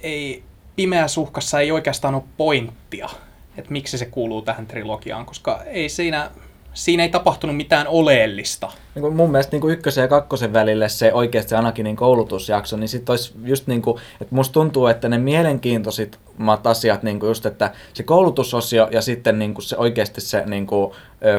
[0.03, 0.43] ei
[0.77, 3.09] pimeässä uhkassa ei oikeastaan ole pointtia,
[3.57, 6.31] että miksi se kuuluu tähän trilogiaan, koska ei siinä,
[6.75, 8.72] siinä ei tapahtunut mitään oleellista.
[8.95, 12.77] niin kuin mun mielestä niin kuin ykkösen ja kakkosen välille se oikeasti se Anakinin koulutusjakso,
[12.77, 17.29] niin sitten olisi just niin kuin, että musta tuntuu, että ne mielenkiintoisimmat asiat, niin kuin
[17.29, 20.93] just, että se koulutusosio ja sitten niin kuin se oikeasti se niin kuin,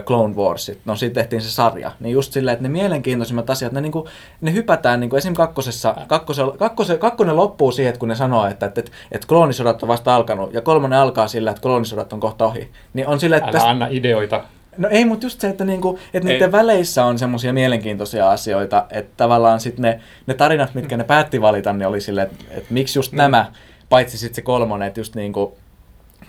[0.06, 3.82] Clone Wars, no siitä tehtiin se sarja, niin just silleen, että ne mielenkiintoisimmat asiat, ne,
[3.82, 4.08] niin kuin,
[4.42, 5.34] ne hypätään, niin kuin esim.
[5.34, 9.84] kakkosessa, kakkosella, kakkose, kakkonen loppuu siihen, että kun ne sanoo, että, että, että, että kloonisodat
[9.84, 13.44] on vasta alkanut, ja kolmonen alkaa sillä, että kloonisodat on kohta ohi, niin on silleen,
[13.44, 14.44] että Älä anna ideoita.
[14.78, 16.34] No ei, mutta just se, että, niinku, että Ei.
[16.34, 21.42] niiden väleissä on semmoisia mielenkiintoisia asioita, että tavallaan sit ne, ne tarinat, mitkä ne päätti
[21.42, 23.46] valita, niin oli silleen, että, että miksi just nämä,
[23.90, 25.58] paitsi sitten se kolmonen, että just niinku,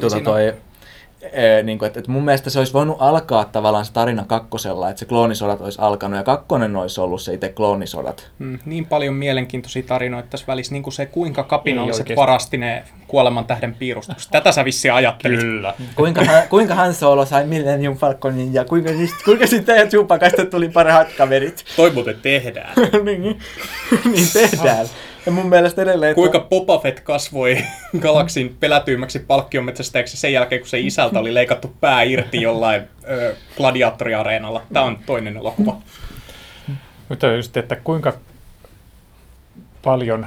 [0.01, 0.53] tuota siinä on-
[1.33, 5.01] e, niinku, että, että mun mielestä se olisi voinut alkaa tavallaan se tarina kakkosella, että
[5.01, 8.31] se kloonisodat olisi alkanut ja kakkonen olisi ollut se itse kloonisodat.
[8.39, 13.45] Mm, niin paljon mielenkiintoisia tarinoita tässä välissä, niin kuin se kuinka kapinalliset varasti ne kuoleman
[13.45, 14.31] tähden piirustukset.
[14.31, 15.41] Tätä sä vissiin ajattelit.
[15.41, 15.75] Kyllä.
[15.95, 20.69] Kuinka, hän, kuinka Han Solo sai Millennium Falconin ja kuinka, siis, kuinka sitten Chewbacasta tuli
[20.69, 21.65] parhaat kaverit.
[21.77, 22.75] Toi muuten tehdään.
[23.05, 23.41] niin,
[24.05, 24.87] niin tehdään.
[25.27, 26.11] Ja mun mielestä edelleen...
[26.11, 27.59] että- Kuinka Boba Fett kasvoi
[27.99, 34.63] galaksin pelätyimmäksi palkkionmetsästäjäksi sen jälkeen, kun se isältä oli leikattu pää irti jollain ö, gladiaattoriareenalla.
[34.73, 35.77] Tämä on toinen elokuva.
[37.09, 38.13] Mutta just, että kuinka
[39.83, 40.27] paljon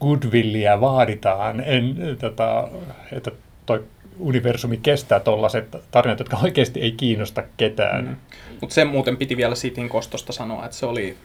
[0.00, 2.68] goodwillia vaaditaan, en, tota,
[3.12, 3.30] että
[3.66, 3.84] toi
[4.18, 8.04] universumi kestää tollaiset tarinat, jotka oikeasti ei kiinnosta ketään.
[8.04, 8.16] Mm.
[8.60, 11.16] Mutta sen muuten piti vielä Sitin kostosta sanoa, että se oli...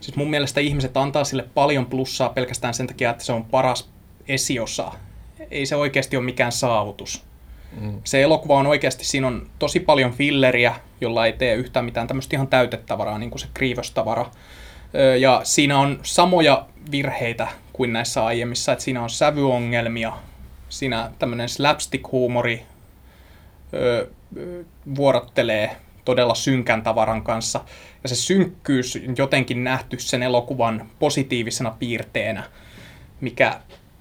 [0.00, 3.90] Siis mun mielestä ihmiset antaa sille paljon plussaa pelkästään sen takia, että se on paras
[4.28, 4.92] esiosa.
[5.50, 7.24] Ei se oikeasti ole mikään saavutus.
[7.80, 8.00] Mm.
[8.04, 12.36] Se elokuva on oikeasti, siinä on tosi paljon filleriä, jolla ei tee yhtään mitään tämmöistä
[12.36, 14.30] ihan täytettavaraa, niin kuin se Grievous-tavara.
[14.94, 20.12] Ö, Ja siinä on samoja virheitä kuin näissä aiemmissa, että siinä on sävyongelmia,
[20.68, 22.62] siinä tämmöinen slapstick-huumori
[24.96, 25.76] vuorottelee
[26.10, 27.60] todella synkän tavaran kanssa.
[28.02, 32.42] Ja se synkkyys on jotenkin nähty sen elokuvan positiivisena piirteenä,
[33.20, 33.60] mikä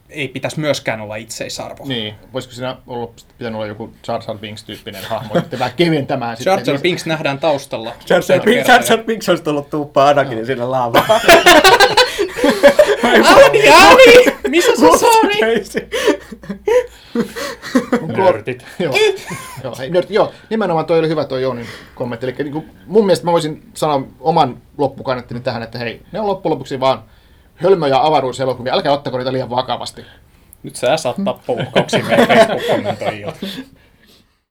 [0.09, 1.85] ei pitäisi myöskään olla itseisarvo.
[1.85, 6.61] Niin, voisiko siinä ollut, pitänyt olla joku Jar Jar Binks-tyyppinen hahmo, että vähän keventämään Jar
[6.65, 7.93] Jar Binks nähdään taustalla.
[8.09, 11.21] Jar Jar Binks, Jar Jar Binks olisi tullut tuuppaa Anakinin sinne laavaan.
[13.03, 14.37] Audi, Audi!
[14.47, 15.33] Missä sä sorry?
[18.07, 18.65] Nörtit.
[18.79, 18.93] joo,
[19.63, 22.25] joo, hei, nört, joo, nimenomaan toi oli hyvä toi Joonin kommentti.
[22.25, 26.27] Eli niin kuin, mun mielestä mä voisin sanoa oman loppukannettini tähän, että hei, ne on
[26.27, 27.03] loppujen lopuksi vaan
[27.55, 28.73] hölmöjä avaruuselokuvia.
[28.73, 30.05] Älkää ottako niitä liian vakavasti.
[30.63, 33.33] Nyt sä saat tappouhkauksia meidän Facebook-kommentoijia.